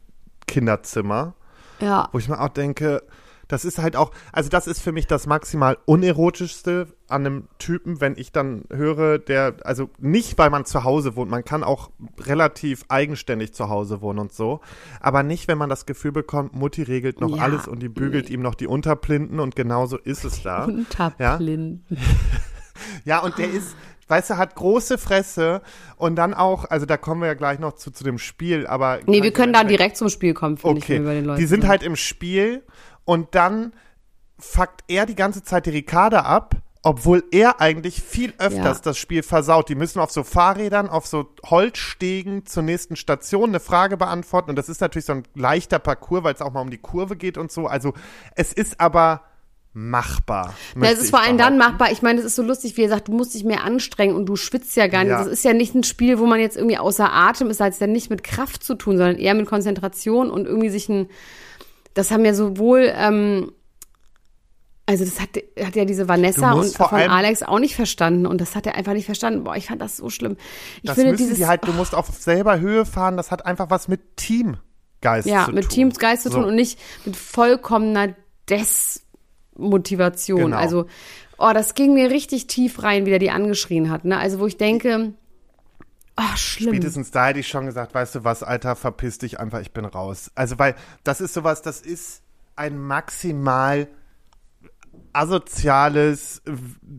[0.46, 1.34] Kinderzimmer,
[1.80, 2.08] Ja.
[2.12, 3.02] wo ich mir auch denke,
[3.48, 8.00] das ist halt auch, also das ist für mich das maximal unerotischste an einem Typen,
[8.00, 11.90] wenn ich dann höre, der, also nicht, weil man zu Hause wohnt, man kann auch
[12.20, 14.60] relativ eigenständig zu Hause wohnen und so,
[15.00, 18.28] aber nicht, wenn man das Gefühl bekommt, Mutti regelt noch Ja, alles und die bügelt
[18.28, 20.64] ihm noch die Unterplinten und genauso ist es da.
[20.68, 21.84] Unterblinden.
[23.04, 23.74] Ja, und der ist,
[24.08, 25.62] weißt du, hat große Fresse
[25.96, 29.00] und dann auch, also da kommen wir ja gleich noch zu, zu dem Spiel, aber.
[29.06, 29.96] Nee, wir können da direkt.
[29.96, 32.62] zum Spiel kommen, finde ich, Okay, wir bei den Leuten die sind halt im Spiel
[33.08, 33.72] und dann
[34.38, 38.82] fuckt er die ganze Zeit die Ricarda ab, obwohl er eigentlich viel öfters Ja.
[38.84, 39.70] das Spiel versaut.
[39.70, 44.56] Die müssen auf so Fahrrädern, auf so Holzstegen zur nächsten Station eine Frage beantworten und
[44.56, 47.38] das ist natürlich so ein leichter Parcours, weil es auch mal um die Kurve geht
[47.38, 47.66] und so.
[47.66, 47.94] Also
[48.36, 49.22] es ist aber
[49.72, 50.54] machbar.
[50.76, 51.90] Ja, es ist vor allem dann machbar.
[51.90, 54.26] Ich meine, es ist so lustig, wie er sagt, du musst dich mehr anstrengen und
[54.26, 55.12] du schwitzt ja gar nicht.
[55.12, 55.18] Ja.
[55.24, 57.86] Das ist ja nicht ein Spiel, wo man jetzt irgendwie außer Atem ist, als ja
[57.86, 61.08] nicht mit Kraft zu tun, sondern eher mit Konzentration und irgendwie sich ein,
[61.94, 63.52] das haben ja sowohl, ähm,
[64.86, 65.30] also das hat,
[65.62, 68.94] hat ja diese Vanessa und von Alex auch nicht verstanden und das hat er einfach
[68.94, 69.44] nicht verstanden.
[69.44, 70.36] Boah, ich fand das so schlimm.
[70.76, 73.44] Ich Das finde müssen dieses, die halt, du musst auf selber Höhe fahren, das hat
[73.44, 75.70] einfach was mit Teamgeist ja, zu mit tun.
[75.70, 76.36] Teamsgeist zu So.
[76.36, 78.14] tun und nicht mit vollkommener
[78.48, 80.40] Desmotivation.
[80.40, 80.56] Genau.
[80.56, 80.86] Also,
[81.38, 84.06] oh, das ging mir richtig tief rein, wie der die angeschrien hat.
[84.06, 84.16] Ne?
[84.18, 85.12] Also, wo ich denke,
[86.18, 86.74] oh, schlimm.
[86.74, 89.84] Spätestens da hätte ich schon gesagt, weißt du was, Alter, verpiss dich einfach, ich bin
[89.84, 90.30] raus.
[90.34, 92.22] Also, weil das ist sowas, das ist
[92.56, 93.88] ein maximal
[95.12, 96.42] asoziales,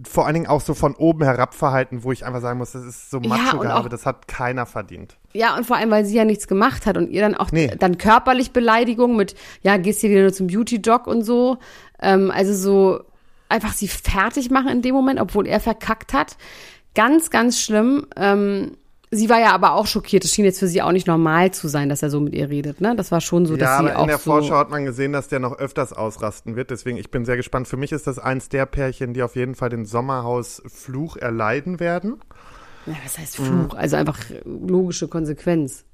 [0.07, 2.83] vor allen Dingen auch so von oben herab Verhalten, wo ich einfach sagen muss, das
[2.83, 5.17] ist so Ja, und auch- das hat keiner verdient.
[5.33, 7.67] Ja, und vor allem, weil sie ja nichts gemacht hat und ihr dann auch Nee.
[7.79, 11.57] dann körperlich Beleidigung mit, ja, gehst hier wieder nur zum Beauty-Doc und so.
[12.01, 13.03] Ähm, also so
[13.47, 16.35] einfach sie fertig machen in dem Moment, obwohl er verkackt hat.
[16.95, 18.07] Ganz, ganz schlimm.
[18.15, 18.75] Ähm,
[19.11, 20.23] sie war ja aber auch schockiert.
[20.25, 22.49] Es schien jetzt für sie auch nicht normal zu sein, dass er so mit ihr
[22.49, 22.81] redet.
[22.81, 22.95] Ne?
[22.95, 24.31] Das war schon so, dass ja, sie aber auch in der so.
[24.31, 26.71] Vorschau hat man gesehen, dass der noch öfters ausrasten wird.
[26.71, 27.67] Deswegen, ich bin sehr gespannt.
[27.67, 32.17] Für mich ist das eins der Pärchen, die auf jeden Fall den Sommerhaus-Fluch erleiden werden.
[32.85, 33.73] Ja, was heißt Fluch?
[33.75, 35.85] Also einfach logische Konsequenz.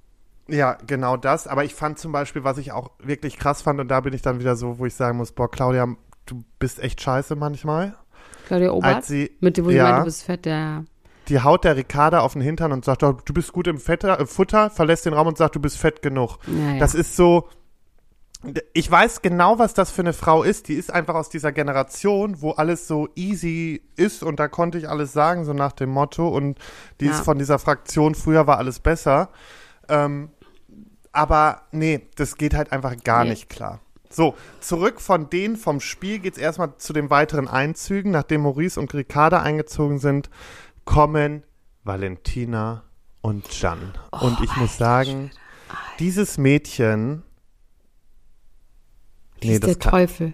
[0.47, 1.47] Ja, genau das.
[1.47, 4.22] Aber ich fand zum Beispiel, was ich auch wirklich krass fand, und da bin ich
[4.22, 5.88] dann wieder so, wo ich sagen muss, boah, Claudia,
[6.26, 7.95] du bist echt scheiße manchmal.
[8.47, 9.84] Claudia Obert, Als sie- mit dem, wo ja.
[9.84, 10.86] meinte, du bist fett, der.
[11.30, 14.20] Die haut der Ricarda auf den Hintern und sagt, oh, du bist gut im Fetter,
[14.20, 16.38] äh, Futter, verlässt den Raum und sagt, du bist fett genug.
[16.48, 16.80] Ja, ja.
[16.80, 17.48] Das ist so,
[18.74, 20.68] ich weiß genau, was das für eine Frau ist.
[20.68, 24.88] Die ist einfach aus dieser Generation, wo alles so easy ist und da konnte ich
[24.88, 26.28] alles sagen, so nach dem Motto.
[26.28, 26.60] Und
[27.00, 27.12] die Ja.
[27.14, 29.30] ist von dieser Fraktion, früher war alles besser.
[29.90, 30.30] Ähm,
[31.12, 33.32] aber nee, das geht halt einfach gar Nee.
[33.32, 33.80] nicht klar.
[34.10, 38.12] So, zurück von denen vom Spiel geht's erstmal zu den weiteren Einzügen.
[38.12, 40.30] Nachdem Maurice und Ricarda eingezogen sind,
[40.86, 41.44] kommen
[41.84, 42.84] Valentina
[43.22, 43.94] und Jan.
[44.22, 45.32] und ich muss sagen,
[46.00, 47.24] dieses Mädchen.
[49.44, 50.34] Die ist der kann- Teufel.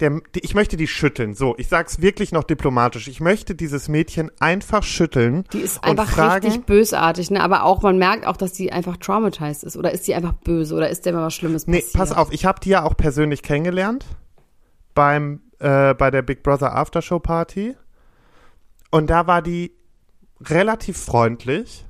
[0.00, 1.34] der, die, ich möchte die schütteln.
[1.34, 3.08] So, ich sag's wirklich noch diplomatisch.
[3.08, 5.44] Ich möchte dieses Mädchen einfach schütteln.
[5.52, 7.42] Die ist einfach fragen, richtig bösartig, ne?
[7.42, 9.76] Aber auch, man merkt auch, dass die einfach traumatized ist.
[9.76, 10.74] Oder ist die einfach böse?
[10.74, 11.94] Oder ist der mal was Schlimmes Nee, passiert?
[11.94, 14.04] pass auf, ich habe die ja auch persönlich kennengelernt
[14.94, 17.76] beim äh, bei der Big Brother Aftershow Party.
[18.90, 19.72] Und da war die
[20.40, 21.84] relativ freundlich.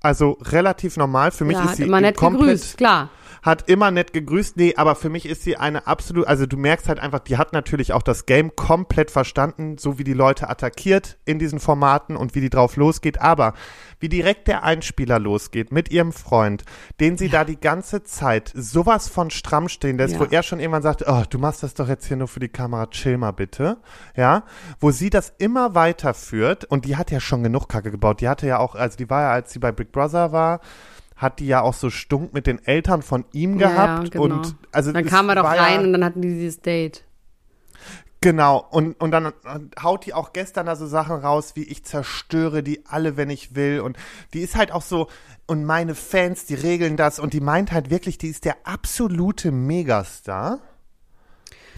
[0.00, 1.30] Also relativ normal.
[1.30, 3.10] Für mich ja, ist sie nett komplett gegrüßt, klar.
[3.42, 4.56] Hat immer nett gegrüßt.
[4.56, 7.52] Nee, aber für mich ist sie eine absolut, also du merkst halt einfach, die hat
[7.52, 12.34] natürlich auch das Game komplett verstanden, so wie die Leute attackiert in diesen Formaten und
[12.34, 13.20] wie die drauf losgeht.
[13.20, 13.54] Aber
[14.00, 16.64] wie direkt der Einspieler losgeht mit ihrem Freund,
[17.00, 20.20] den sie da die ganze Zeit sowas von stramm stehen lässt, Ja.
[20.20, 22.48] wo er schon irgendwann sagt, oh, du machst das doch jetzt hier nur für die
[22.48, 23.78] Kamera, chill mal bitte.
[24.16, 24.44] Ja,
[24.80, 28.20] wo sie das immer weiterführt und die hat ja schon genug Kacke gebaut.
[28.20, 30.60] Die hatte ja auch, also die war ja, als sie bei Big Brother war,
[31.18, 34.14] hat die ja auch so Stunk mit den Eltern von ihm gehabt.
[34.14, 34.36] ja, genau.
[34.36, 37.04] Und also Dann kam er doch rein ja, und dann hatten die dieses Date.
[38.20, 39.32] Genau, und, und dann
[39.80, 43.54] haut die auch gestern da so Sachen raus, wie ich zerstöre die alle, wenn ich
[43.54, 43.80] will.
[43.80, 43.96] Und
[44.32, 45.08] die ist halt auch so,
[45.46, 47.20] und meine Fans, die regeln das.
[47.20, 50.60] Und die meint halt wirklich, die ist der absolute Megastar.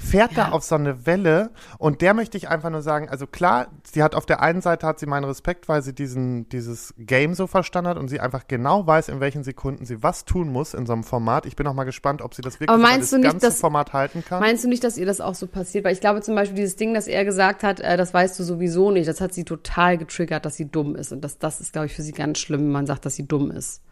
[0.02, 3.68] Fährt da auf so eine Welle und der möchte ich einfach nur sagen, also klar,
[3.84, 7.34] sie hat auf der einen Seite hat sie meinen Respekt, weil sie diesen, dieses Game
[7.34, 10.72] so verstanden hat und sie einfach genau weiß, in welchen Sekunden sie was tun muss
[10.74, 11.44] in so einem Format.
[11.46, 14.24] Ich bin auch mal gespannt, ob sie das wirklich das nicht, ganze dass- Format halten
[14.26, 14.40] kann.
[14.40, 15.84] Meinst du nicht, dass ihr das auch so passiert?
[15.84, 18.42] Weil ich glaube zum Beispiel dieses Ding, dass er gesagt hat, äh, das weißt du
[18.42, 21.12] sowieso nicht, das hat sie total getriggert, dass sie dumm ist.
[21.12, 23.26] Und das, das ist, glaube ich, für sie ganz schlimm, wenn man sagt, dass sie
[23.28, 23.82] dumm ist.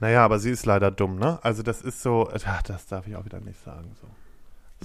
[0.00, 1.38] Naja, aber sie ist leider dumm, ne?
[1.42, 3.96] Also das ist so, ach, das darf ich auch wieder nicht sagen.
[4.00, 4.06] So.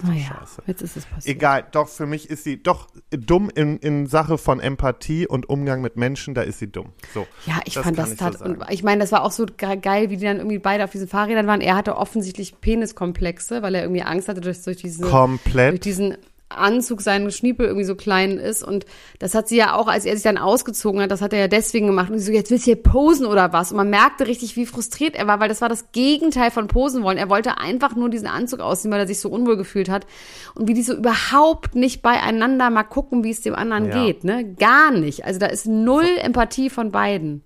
[0.02, 0.62] Naja, scheiße.
[0.66, 1.36] jetzt ist es passiert.
[1.36, 5.82] Egal, doch, für mich ist sie doch dumm in, in Sache von Empathie und Umgang
[5.82, 6.92] mit Menschen, da ist sie dumm.
[7.12, 7.26] So.
[7.46, 9.76] Ja, ich Das fand das so tat, und ich meine, das war auch so ge-
[9.76, 11.60] geil, wie die dann irgendwie beide auf diesen Fahrrädern waren.
[11.60, 15.72] Er hatte offensichtlich Peniskomplexe, weil er irgendwie Angst hatte, dass durch diese, Komplett.
[15.72, 16.16] durch diesen
[16.58, 18.62] Anzug sein Schniepel irgendwie so klein ist.
[18.62, 18.86] Und
[19.18, 21.48] das hat sie ja auch, als er sich dann ausgezogen hat, das hat er ja
[21.48, 22.10] deswegen gemacht.
[22.10, 23.70] Und sie so, jetzt willst du hier posen oder was?
[23.72, 27.02] Und man merkte richtig, wie frustriert er war, weil das war das Gegenteil von posen
[27.02, 27.18] wollen.
[27.18, 30.06] Er wollte einfach nur diesen Anzug ausziehen, weil er sich so unwohl gefühlt hat.
[30.54, 34.04] Und wie die so überhaupt nicht beieinander mal gucken, wie es dem anderen Ja.
[34.04, 34.54] geht, ne?
[34.54, 35.24] Gar nicht.
[35.24, 37.42] Also da ist null Empathie von beiden.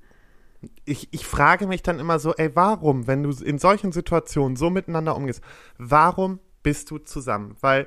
[0.85, 4.71] Ich, ich frage mich dann immer so, ey, warum, wenn du in solchen Situationen so
[4.71, 5.41] miteinander umgehst,
[5.79, 7.57] warum bist du zusammen?
[7.61, 7.87] Weil,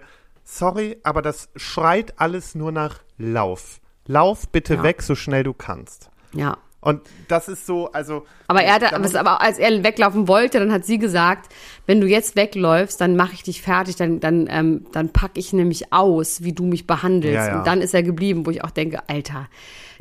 [0.58, 3.80] sorry, aber das schreit alles nur nach Lauf.
[4.06, 4.84] Lauf bitte Ja.
[4.84, 6.10] weg, so schnell du kannst.
[6.34, 6.58] Ja.
[6.82, 8.26] Und das ist so, also.
[8.48, 11.52] Aber er hat, muss- aber als er weglaufen wollte, dann hat sie gesagt,
[11.88, 15.52] wenn du jetzt wegläufst, dann mache ich dich fertig, dann, dann, ähm, dann pack ich
[15.52, 17.36] nämlich aus, wie du mich behandelst.
[17.36, 17.58] Ja, ja.
[17.60, 19.48] Und dann ist er geblieben, wo ich auch denke, Alter,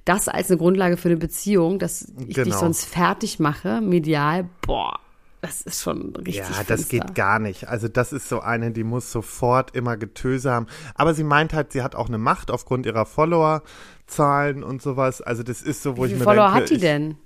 [0.04, 2.58] das als eine Grundlage für eine Beziehung, dass ich dich Genau.
[2.58, 5.00] sonst fertig mache, medial, boah,
[5.40, 7.06] das ist schon richtig Ja, das finster.
[7.06, 7.68] geht gar nicht.
[7.68, 10.66] Also das ist so eine, die muss sofort immer Getöse haben.
[10.94, 15.20] Aber sie meint halt, sie hat auch eine Macht aufgrund ihrer Follower-Zahlen und sowas.
[15.22, 17.16] Also das ist so, wo Wie ich viele mir Follower denke, hat die ich, denn?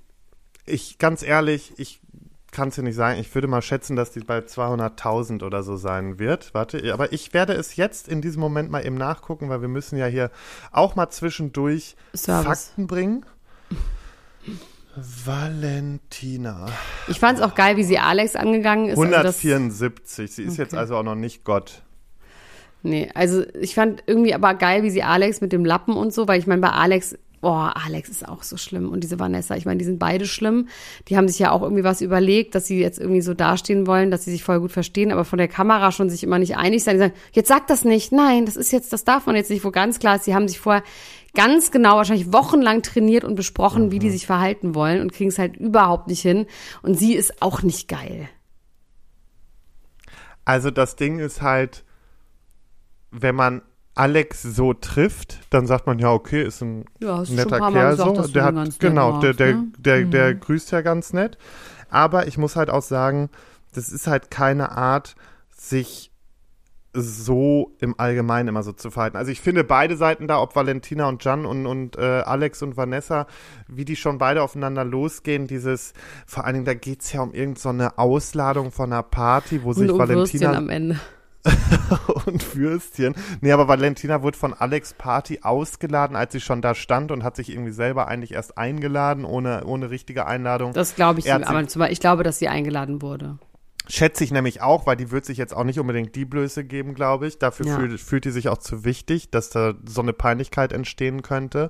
[0.65, 2.01] ich ganz ehrlich, ich
[2.51, 3.19] kann es dir nicht sagen.
[3.19, 6.53] Ich würde mal schätzen, dass die bei 200.000 oder so sein wird.
[6.53, 9.97] Warte, aber ich werde es jetzt in diesem Moment mal eben nachgucken, weil wir müssen
[9.97, 10.29] ja hier
[10.71, 12.45] auch mal zwischendurch Service.
[12.67, 13.25] Fakten bringen.
[14.95, 16.67] Valentina.
[17.07, 18.97] Ich fand es auch geil, wie sie Alex angegangen ist.
[18.99, 20.31] Also das- 174.
[20.31, 20.79] Sie ist jetzt Okay.
[20.79, 21.81] also auch noch nicht Gott.
[22.83, 26.27] Nee, also ich fand irgendwie aber geil, wie sie Alex mit dem Lappen und so,
[26.27, 29.65] weil ich meine, bei Alex, boah, Alex ist auch so schlimm und diese Vanessa, ich
[29.65, 30.67] meine, die sind beide schlimm.
[31.07, 34.11] Die haben sich ja auch irgendwie was überlegt, dass sie jetzt irgendwie so dastehen wollen,
[34.11, 36.83] dass sie sich voll gut verstehen, aber von der Kamera schon sich immer nicht einig
[36.83, 36.95] sein.
[36.95, 39.63] Die sagen, jetzt sag das nicht, nein, das ist jetzt, das darf man jetzt nicht,
[39.63, 40.83] wo ganz klar ist, sie haben sich vorher
[41.35, 45.39] ganz genau, wahrscheinlich wochenlang trainiert und besprochen, wie die sich verhalten wollen und kriegen es
[45.39, 46.45] halt überhaupt nicht hin.
[46.81, 48.29] Und sie ist auch nicht geil.
[50.45, 51.83] Also das Ding ist halt,
[53.11, 53.61] wenn man
[53.95, 58.27] Alex so trifft, dann sagt man ja, okay, ist ein Ja, netter Kerl gesagt, so.
[58.27, 59.67] Der hat genau, der der, ne?
[59.77, 61.37] der, der grüßt ja ganz nett.
[61.89, 63.29] Aber ich muss halt auch sagen,
[63.73, 65.15] das ist halt keine Art,
[65.55, 66.11] sich
[66.93, 69.17] so im Allgemeinen immer so zu verhalten.
[69.17, 72.77] Also ich finde beide Seiten da, ob Valentina und Jan und, und äh, Alex und
[72.77, 73.27] Vanessa,
[73.67, 75.93] wie die schon beide aufeinander losgehen, dieses,
[76.27, 79.75] vor allen Dingen, da geht's ja um irgendeine so Ausladung von einer Party, wo Und
[79.75, 80.99] sich um Würstchen Valentina am Ende.
[82.25, 83.15] und Würstchen.
[83.41, 87.35] Nee, aber Valentina wurde von Alex Party ausgeladen, als sie schon da stand und hat
[87.35, 90.73] sich irgendwie selber eigentlich erst eingeladen, ohne, ohne richtige Einladung.
[90.73, 93.39] Das glaube ich, Er aber ich glaube, dass sie eingeladen wurde.
[93.89, 96.93] Schätze ich nämlich auch, weil die wird sich jetzt auch nicht unbedingt die Blöße geben,
[96.93, 97.37] glaube ich.
[97.39, 97.75] Dafür Ja.
[97.77, 101.69] fühlt, fühlt die sich auch zu wichtig, dass da so eine Peinlichkeit entstehen könnte.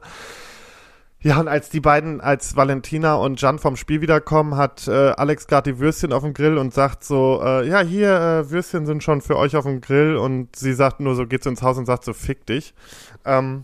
[1.21, 5.47] Ja, und als die beiden, als Valentina und Jan vom Spiel wiederkommen, hat äh, Alex
[5.47, 9.03] gerade die Würstchen auf dem Grill und sagt so, äh, ja, hier, äh, Würstchen sind
[9.03, 10.17] schon für euch auf dem Grill.
[10.17, 12.73] Und sie sagt nur so, geht so ins Haus und sagt so, fick dich.
[13.23, 13.63] Ähm,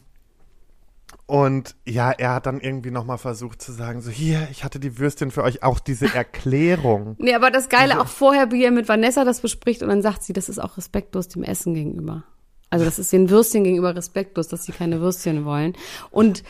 [1.30, 4.98] und ja, er hat dann irgendwie nochmal versucht zu sagen, so, hier, ich hatte die
[4.98, 7.16] Würstchen für euch, auch diese Erklärung.
[7.20, 10.24] Nee, aber das Geile auch vorher, wie er mit Vanessa das bespricht und dann sagt
[10.24, 12.24] sie, das ist auch respektlos dem Essen gegenüber.
[12.72, 15.74] Also das ist den Würstchen gegenüber respektlos, dass sie keine Würstchen wollen.
[16.10, 16.44] Und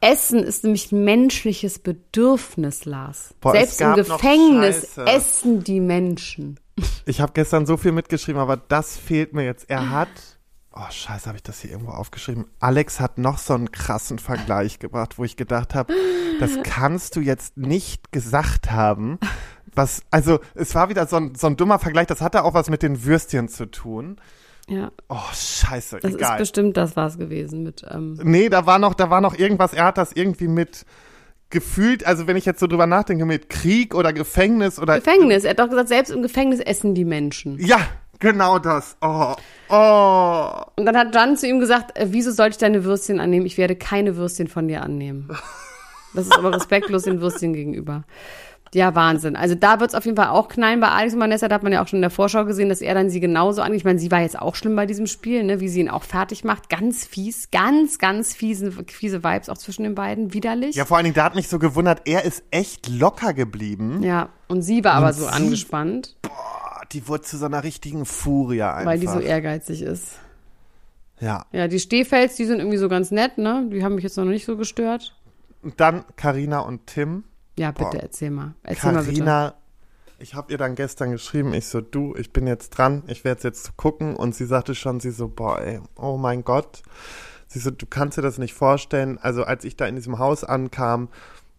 [0.00, 3.34] Essen ist nämlich menschliches Bedürfnis, Lars.
[3.40, 6.60] Boah, Selbst im Gefängnis essen die Menschen.
[7.06, 9.68] Ich habe gestern so viel mitgeschrieben, aber das fehlt mir jetzt.
[9.68, 10.08] Er hat,
[10.74, 12.46] oh scheiße, habe ich das hier irgendwo aufgeschrieben.
[12.60, 15.92] Alex hat noch so einen krassen Vergleich gebracht, wo ich gedacht habe,
[16.40, 19.18] das kannst du jetzt nicht gesagt haben.
[19.74, 22.68] Was, also es war wieder so ein, so ein dummer Vergleich, das hatte auch was
[22.68, 24.16] mit den Würstchen zu tun.
[24.68, 26.38] Ja, Oh scheiße, das ist egal.
[26.38, 27.84] bestimmt das war's gewesen mit.
[27.90, 30.84] Ähm, Nee, da war noch, da war noch irgendwas, er hat das irgendwie mit
[31.50, 35.44] gefühlt, also wenn ich jetzt so drüber nachdenke, mit Krieg oder Gefängnis oder Gefängnis.
[35.44, 37.58] Er hat doch gesagt, selbst im Gefängnis essen die Menschen.
[37.58, 37.78] Ja,
[38.22, 38.96] genau das.
[39.02, 39.34] Oh,
[39.68, 40.48] oh.
[40.76, 43.44] Und dann hat Jan zu ihm gesagt, äh, wieso soll ich deine Würstchen annehmen?
[43.46, 45.28] Ich werde keine Würstchen von dir annehmen.
[46.14, 48.04] Das ist aber respektlos den Würstchen gegenüber.
[48.74, 49.36] Ja, Wahnsinn.
[49.36, 51.46] Also da wird's auf jeden Fall auch knallen bei Alex und Vanessa.
[51.46, 53.60] Da hat man ja auch schon in der Vorschau gesehen, dass er dann sie genauso
[53.60, 53.76] angeht.
[53.80, 55.60] Ich meine, sie war jetzt auch schlimm bei diesem Spiel, ne?
[55.60, 56.70] wie sie ihn auch fertig macht.
[56.70, 60.32] Ganz fies, ganz, ganz fiese, fiese Vibes auch zwischen den beiden.
[60.32, 60.74] Widerlich.
[60.74, 64.02] Ja, vor allen Dingen, da hat mich so gewundert, er ist echt locker geblieben.
[64.02, 66.30] Ja, und sie war aber Und so sie- angespannt, Boah,
[66.92, 68.86] die wurde zu so einer richtigen Furie einfach.
[68.86, 70.18] weil die so ehrgeizig ist.
[71.20, 71.46] Ja.
[71.52, 73.68] Ja, die Stehfels, die sind irgendwie so ganz nett, ne?
[73.70, 75.16] Die haben mich jetzt noch nicht so gestört.
[75.62, 77.24] Und dann Karina und Tim.
[77.56, 78.02] Ja, bitte Boah.
[78.02, 78.54] erzähl mal.
[78.64, 79.12] Erzähl mal bitte.
[79.12, 79.54] Karina,
[80.18, 83.42] ich habe ihr dann gestern geschrieben, ich so, du, ich bin jetzt dran, ich werde
[83.44, 84.16] jetzt gucken.
[84.16, 86.82] Und sie sagte schon, sie so, boah, ey, oh mein Gott.
[87.46, 89.18] Sie so, du kannst dir das nicht vorstellen.
[89.18, 91.08] Also als ich da in diesem Haus ankam,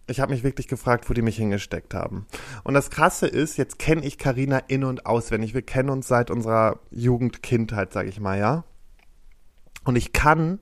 [0.07, 2.25] ich habe mich wirklich gefragt, wo die mich hingesteckt haben.
[2.63, 5.53] Und das Krasse ist, jetzt kenne ich Karina in und auswendig.
[5.53, 8.63] Wir kennen uns seit unserer Jugend, Kindheit, sage ich mal, ja.
[9.85, 10.59] Und ich kann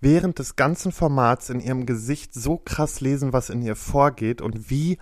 [0.00, 4.70] während des ganzen Formats in ihrem Gesicht so krass lesen, was in ihr vorgeht und
[4.70, 4.98] wie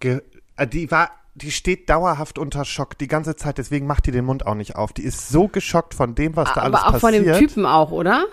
[0.00, 0.22] ge
[0.56, 4.24] äh, die war die steht dauerhaft unter Schock die ganze Zeit, deswegen macht die den
[4.24, 4.94] Mund auch nicht auf.
[4.94, 7.26] Die ist so geschockt von dem, was da alles Aber auch von passiert.
[7.26, 8.24] dem Typen auch, oder?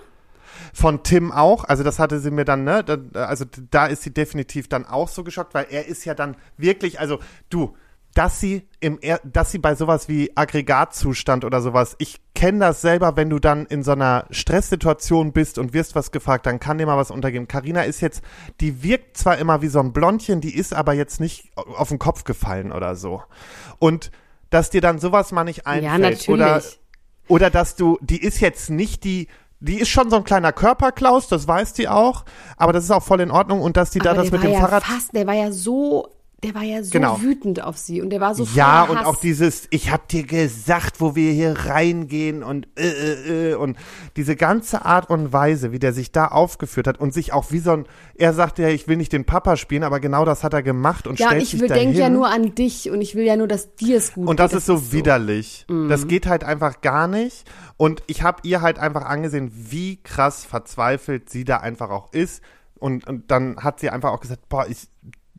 [0.74, 4.14] Von Tim auch, also das hatte sie mir dann, ne, da, also da ist sie
[4.14, 7.76] definitiv dann auch so geschockt, weil er ist ja dann wirklich, also du,
[8.14, 13.16] dass sie im, dass sie bei sowas wie Aggregatzustand oder sowas, ich kenne das selber,
[13.16, 16.86] wenn du dann in so einer Stresssituation bist und wirst was gefragt, dann kann dir
[16.86, 17.48] mal was untergehen.
[17.48, 18.22] Karina ist jetzt,
[18.62, 22.00] die wirkt zwar immer wie so ein Blondchen, die ist aber jetzt nicht auf den
[22.00, 23.24] Kopf gefallen oder so.
[23.80, 24.12] Und
[24.52, 26.30] dass dir dann sowas mal nicht einfällt natürlich.
[26.30, 26.62] oder
[27.28, 29.28] oder dass du, die ist jetzt nicht die,
[29.64, 32.26] die ist schon so ein kleiner Körperklaus, das weiß die auch,
[32.58, 34.52] aber das ist auch voll in Ordnung und dass die da Aber das mit dem
[34.52, 34.84] ja Fahrrad.
[34.84, 36.10] Fast, der war ja so,
[36.44, 37.22] der war ja so Genau.
[37.22, 39.06] wütend auf sie und der war so ja, und Hass.
[39.08, 43.78] auch dieses, ich hab dir gesagt, wo wir hier reingehen und äh, äh, äh, und
[44.16, 47.60] diese ganze Art und Weise, wie der sich da aufgeführt hat und sich auch wie
[47.60, 47.86] so ein,
[48.16, 51.08] er sagte ja, ich will nicht den Papa spielen, aber genau das hat er gemacht
[51.08, 51.86] und Ja, und stellt ich sich will, dahin.
[51.86, 54.40] denke ja nur an dich und ich will ja nur, dass dir es gut Und
[54.40, 54.60] das geht.
[54.60, 55.66] ist so widerlich.
[55.70, 55.90] Mhm.
[55.90, 57.50] Das geht halt einfach gar nicht.
[57.78, 62.42] Und ich habe ihr halt einfach angesehen, wie krass verzweifelt sie da einfach auch ist.
[62.80, 64.90] Und, und dann hat sie einfach auch gesagt, boah, ich,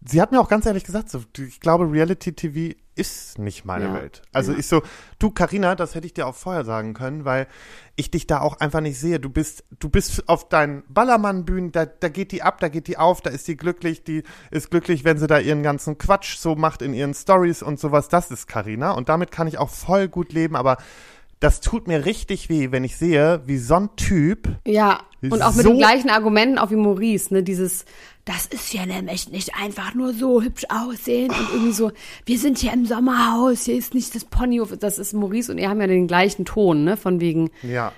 [0.05, 3.87] sie hat mir auch ganz ehrlich gesagt, so, ich glaube, Reality TV ist nicht meine
[3.87, 3.95] Ja.
[3.95, 4.23] Welt.
[4.33, 4.59] Also Ja.
[4.59, 4.83] ich so,
[5.19, 7.49] du Karina, das hätte ich dir auch vorher sagen können, weil
[7.97, 9.19] ich dich da auch einfach nicht sehe.
[9.19, 12.97] Du bist, du bist auf deinen Ballermann-Bühnen, da, da geht die ab, da geht die
[12.99, 16.55] auf, da ist die glücklich, die ist glücklich, wenn sie da ihren ganzen Quatsch so
[16.55, 18.09] macht in ihren Stories und sowas.
[18.09, 20.77] Das ist Karina und damit kann ich auch voll gut leben, aber
[21.41, 25.55] das tut mir richtig weh, wenn ich sehe, wie so ein Typ Ja, und auch
[25.55, 27.85] mit So- den gleichen Argumenten auch wie Maurice, ne, dieses,
[28.25, 31.93] das ist ja nämlich nicht einfach nur so hübsch aussehen und irgendwie so,
[32.25, 35.69] wir sind hier im Sommerhaus, hier ist nicht das Ponyhof, das ist Maurice und er
[35.71, 37.93] haben ja den gleichen Ton, ne, von wegen, ja.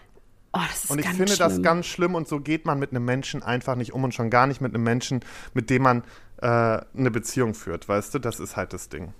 [0.52, 1.38] oh, das ist Und ich finde schlimm.
[1.48, 4.30] das ganz schlimm und so geht man mit einem Menschen einfach nicht um und schon
[4.30, 5.20] gar nicht mit einem Menschen,
[5.54, 6.02] mit dem man
[6.42, 8.18] äh, eine Beziehung führt, weißt du?
[8.18, 9.12] Das ist halt das Ding.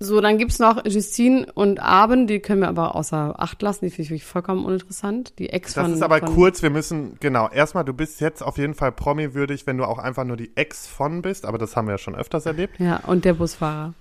[0.00, 3.90] So, dann gibt's noch Justine und Arben, die können wir aber außer Acht lassen, die
[3.90, 5.38] finde ich wirklich vollkommen uninteressant.
[5.38, 5.94] Die Ex Das von.
[5.94, 9.66] ist aber von, kurz, wir müssen, genau, erstmal, du bist jetzt auf jeden Fall Promi-würdig,
[9.66, 12.16] wenn du auch einfach nur die Ex von bist, aber das haben wir ja schon
[12.16, 12.78] öfters erlebt.
[12.80, 13.94] Ja, und der Busfahrer.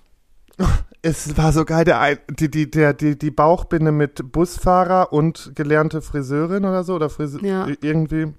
[1.05, 6.01] Es war so geil, der, die, die, der, die, die Bauchbinde mit Busfahrer und gelernte
[6.01, 7.67] Friseurin oder so, oder Frise Ja.
[7.81, 8.31] irgendwie,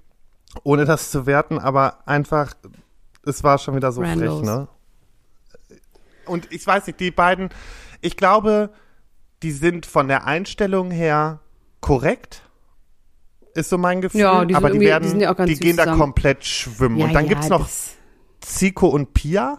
[0.62, 2.54] ohne das zu werten, aber einfach,
[3.26, 4.38] es war schon wieder so Randos.
[4.38, 4.68] frech, ne?
[6.26, 7.50] Und ich weiß nicht, die beiden,
[8.00, 8.70] ich glaube,
[9.42, 11.40] die sind von der Einstellung her
[11.80, 12.42] korrekt.
[13.54, 14.22] Ist so mein Gefühl.
[14.22, 16.00] Ja, die sind aber die werden, die sind ja auch ganz die gehen da zusammen.
[16.00, 16.96] komplett schwimmen.
[16.98, 17.68] Ja, und dann ja, gibt's noch
[18.40, 19.58] Zico und Pia.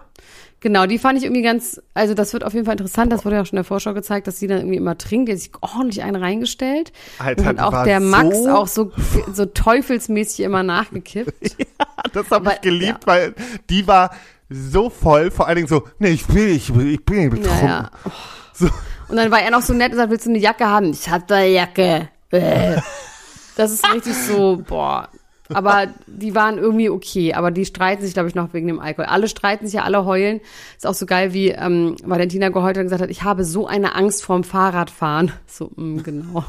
[0.66, 3.36] Genau, die fand ich irgendwie ganz, also das wird auf jeden Fall interessant, das wurde
[3.36, 5.40] ja auch schon in der Vorschau gezeigt, dass sie dann irgendwie immer trinkt, die hat
[5.40, 6.92] sich ordentlich einen reingestellt.
[7.20, 8.92] Alter, und auch der Max so- auch so,
[9.34, 11.56] so teufelsmäßig immer nachgekippt.
[12.14, 13.08] Das habe ich geliebt, ja.
[13.08, 13.36] weil
[13.70, 14.12] die war
[14.50, 17.68] so voll, vor allen Dingen so, nee, ich will, ich ich bin betrunken.
[17.68, 18.12] Ja, ja.
[18.54, 18.70] So,
[19.10, 20.92] Und dann war er noch so nett und sagt, willst du eine Jacke haben?
[20.92, 22.10] Ich hab da eine Jacke.
[23.58, 25.10] Das ist richtig so, boah.
[25.54, 29.06] Aber die waren irgendwie okay, aber die streiten sich, glaube ich, noch wegen dem Alkohol.
[29.06, 30.42] Alle streiten sich ja, alle heulen.
[30.76, 33.68] Ist auch so geil, wie ähm, Valentina geheult hat und gesagt hat, ich habe so
[33.68, 35.32] eine Angst vorm Fahrradfahren.
[35.46, 36.44] So, mh, genau.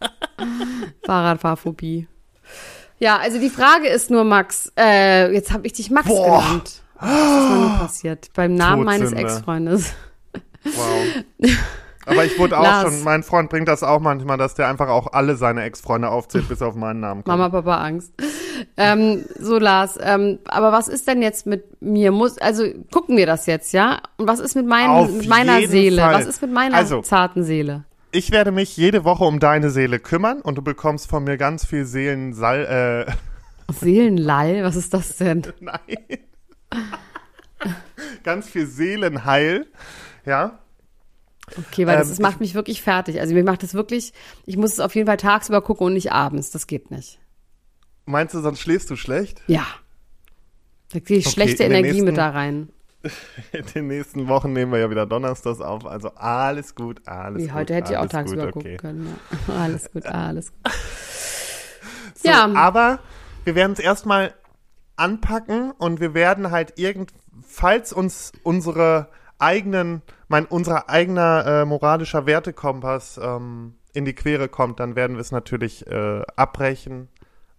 [1.06, 2.06] Fahrradfahrphobie.
[2.98, 6.42] Ja, also die Frage ist nur, Max, äh, jetzt habe ich dich Max Boah.
[6.42, 6.82] genannt.
[7.00, 8.28] Was ist mal nur passiert?
[8.34, 9.32] Beim Namen meines Todsünde.
[9.32, 9.92] Ex-Freundes.
[10.64, 11.50] wow.
[12.06, 12.84] Aber ich wurde auch Lars.
[12.94, 16.48] schon, mein Freund bringt das auch manchmal, dass der einfach auch alle seine Ex-Freunde aufzählt,
[16.48, 17.26] bis auf meinen Namen kommt.
[17.38, 18.14] Mama, Papa, Angst.
[18.78, 22.10] ähm, so, Lars, ähm, aber was ist denn jetzt mit mir?
[22.10, 24.00] Muss, also gucken wir das jetzt, ja?
[24.16, 26.00] Und was ist mit, Auf mit meiner Seele?
[26.00, 26.14] Fall.
[26.14, 27.84] Was ist mit meiner Also- zarten Seele?
[28.10, 31.66] Ich werde mich jede Woche um deine Seele kümmern und du bekommst von mir ganz
[31.66, 35.42] viel Seelensal, äh, Seelenlall, was ist das denn?
[35.60, 35.78] nein.
[38.24, 39.66] ganz viel Seelenheil,
[40.24, 40.58] ja.
[41.56, 43.20] Okay, weil das, Ähm, das macht mich wirklich fertig.
[43.20, 44.12] Also mir macht das wirklich,
[44.44, 46.50] ich muss es auf jeden Fall tagsüber gucken und nicht abends.
[46.50, 47.18] Das geht nicht.
[48.04, 49.42] Meinst du, sonst schläfst du schlecht?
[49.46, 49.66] Ja.
[50.92, 52.68] Da kriege ich Okay, schlechte Energie mit nächsten- da rein.
[53.52, 57.46] In den nächsten Wochen nehmen wir ja wieder Donnerstags auf, also alles gut, alles Wie
[57.46, 57.54] gut.
[57.54, 58.76] heute hätte ich auch tagsüber gut, gucken okay.
[58.76, 59.16] können.
[59.46, 59.54] Ja.
[59.54, 60.72] Alles gut, alles gut.
[62.16, 62.98] So, ja, Aber
[63.44, 64.34] wir werden es erstmal
[64.98, 67.12] anpacken und wir werden halt irgend,
[67.46, 74.80] falls uns unsere eigenen, mein, unser eigener äh, moralischer Wertekompass ähm, in die Quere kommt,
[74.80, 77.08] dann werden wir es natürlich äh, abbrechen.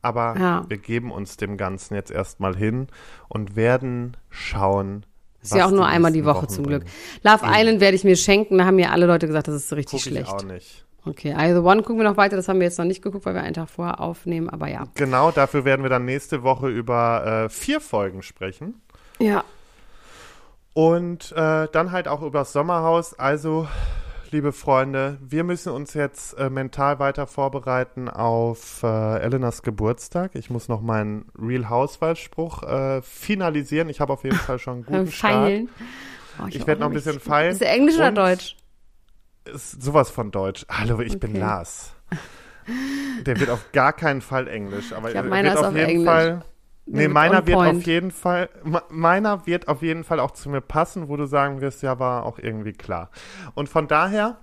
[0.01, 0.65] Aber Ja.
[0.69, 2.87] wir geben uns dem Ganzen jetzt erstmal hin
[3.27, 5.05] und werden schauen.
[5.41, 6.83] ist ja auch nur einmal die Woche zum Glück.
[7.23, 8.57] Love Island werde ich mir schenken.
[8.57, 10.29] Da haben mir alle Leute gesagt, das ist so richtig Guck ich schlecht.
[10.31, 10.85] auch nicht.
[11.05, 12.35] Okay, the One gucken wir noch weiter.
[12.35, 14.49] Das haben wir jetzt noch nicht geguckt, weil wir einen Tag vorher aufnehmen.
[14.49, 14.83] Aber ja.
[14.95, 18.81] Genau, dafür werden wir dann nächste Woche über äh, vier Folgen sprechen.
[19.19, 19.43] Ja.
[20.73, 23.17] Und äh, dann halt auch über das Sommerhaus.
[23.17, 23.67] Also,
[24.31, 30.31] liebe Freunde, wir müssen uns jetzt äh, mental weiter vorbereiten auf äh, Elenas Geburtstag.
[30.35, 33.89] Ich muss noch meinen Real Housewives-Spruch äh, finalisieren.
[33.89, 35.33] Ich habe auf jeden Fall schon einen guten Start.
[35.33, 35.69] Feilen.
[36.41, 37.51] Oh, Ich hab werd auch noch ein bisschen feilen.
[37.51, 38.55] Ist der Englisch oder Und- Deutsch?
[39.53, 40.65] Ist sowas von Deutsch.
[40.69, 41.39] Hallo, ich bin Okay.
[41.39, 41.93] Lars.
[43.25, 44.93] Der wird auf gar keinen Fall Englisch.
[44.93, 46.05] Aber Ich glaub, er wird auf auf jeden Englisch.
[46.05, 46.45] Fall.
[46.85, 47.85] Nee, meiner wird auf point.
[47.85, 51.61] jeden Fall, me- meiner wird auf jeden Fall auch zu mir passen, wo du sagen
[51.61, 53.11] wirst, ja, war auch irgendwie klar.
[53.53, 54.37] Und von daher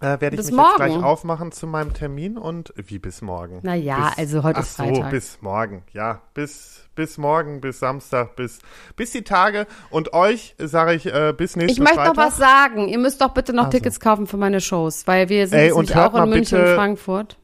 [0.00, 1.04] äh, werde ich Bis mich jetzt gleich morgen.
[1.04, 3.60] aufmachen zu meinem Termin und wie bis morgen.
[3.62, 5.10] Na ja, bis, also heute ach ist so, Freitag.
[5.10, 5.82] bis morgen.
[5.92, 8.58] Ja, bis bis morgen, bis Samstag, bis
[8.96, 12.16] bis die Tage und euch sage ich äh, bis nächsten Ich möchte Freitag.
[12.16, 12.88] noch was sagen.
[12.88, 13.78] Ihr müsst doch bitte noch Also.
[13.78, 16.76] Tickets kaufen für meine Shows, weil wir sind Ey, jetzt auch in München bitte- und
[16.76, 17.36] Frankfurt.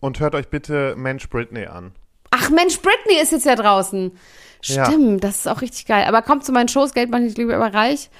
[0.00, 1.92] Und hört euch bitte Mensch Britney an.
[2.30, 4.10] Ach Mensch, Britney ist jetzt ja draußen.
[4.64, 4.86] Ja.
[4.86, 6.04] Stimmt, das ist auch richtig geil.
[6.06, 8.10] Aber kommt zu meinen Shows, Geld macht nicht lieber aber reich.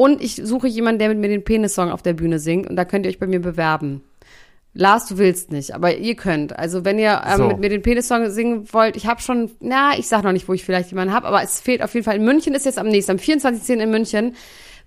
[0.00, 2.70] Und ich suche jemanden, der mit mir den Penis-Song auf der Bühne singt.
[2.70, 4.00] Und da könnt ihr euch bei mir bewerben.
[4.72, 6.58] Lars, du willst nicht, aber ihr könnt.
[6.58, 7.48] Also wenn ihr ähm, So.
[7.48, 10.54] mit mir den Penis-Song singen wollt, ich habe schon, na, ich sag noch nicht, wo
[10.54, 12.16] ich vielleicht jemanden habe, aber es fehlt auf jeden Fall.
[12.16, 13.74] In München ist jetzt am nächsten, am 24.10.
[13.74, 14.36] in München.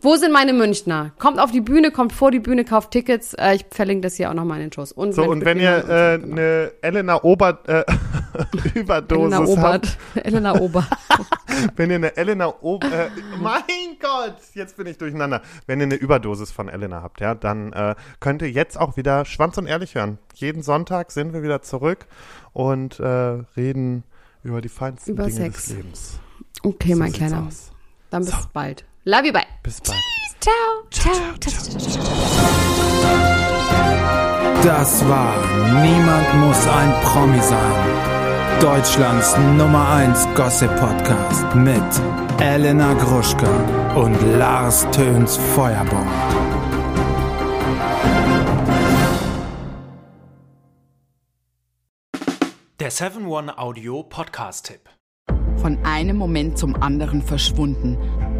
[0.04, 1.12] Wo sind meine Münchner?
[1.18, 3.34] Kommt auf die Bühne, kommt vor die Bühne, kauft Tickets.
[3.36, 4.92] Äh, ich verlinke das hier auch nochmal in den Shows.
[4.92, 6.34] Und So, und wenn ihr und äh, so, genau.
[6.42, 7.86] eine Elena Obert äh,
[8.76, 9.98] Überdosis Elena habt, Obert.
[10.26, 10.88] Elena Obert.
[11.78, 13.62] wenn ihr eine Elena Ob äh, mein
[14.02, 15.42] Gott, jetzt bin ich durcheinander.
[15.68, 19.24] Wenn ihr eine Überdosis von Elena habt, ja, dann äh, könnt ihr jetzt auch wieder
[19.24, 20.18] Schwanz und Ehrlich hören.
[20.36, 22.08] Jeden Sonntag sind wir wieder zurück
[22.52, 23.06] und äh,
[23.56, 24.04] reden
[24.44, 25.66] über die feinsten Über Dinge Sex.
[25.68, 26.20] des Lebens.
[26.62, 27.46] Okay, So mein Kleiner.
[27.48, 27.72] aus.
[28.10, 28.84] Dann bis bald.
[29.06, 29.46] Love you, bye.
[29.64, 30.00] Bis bald.
[30.40, 30.88] Ciao.
[30.90, 31.14] Ciao.
[31.40, 32.04] ciao, ciao, ciao.
[34.64, 35.36] Das war
[35.84, 38.62] Niemand muss ein Promi sein.
[38.62, 41.84] Deutschlands Nummer 1 Gossip Podcast mit
[42.40, 46.08] Elena Gruschka und Lars Töns Feuerbomb.
[52.80, 54.90] Der 7-One-Audio-Podcast-Tipp.
[55.58, 57.98] Von einem Moment zum anderen verschwunden,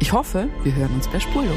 [0.00, 1.56] Ich hoffe, wir hören uns bei Spurlos.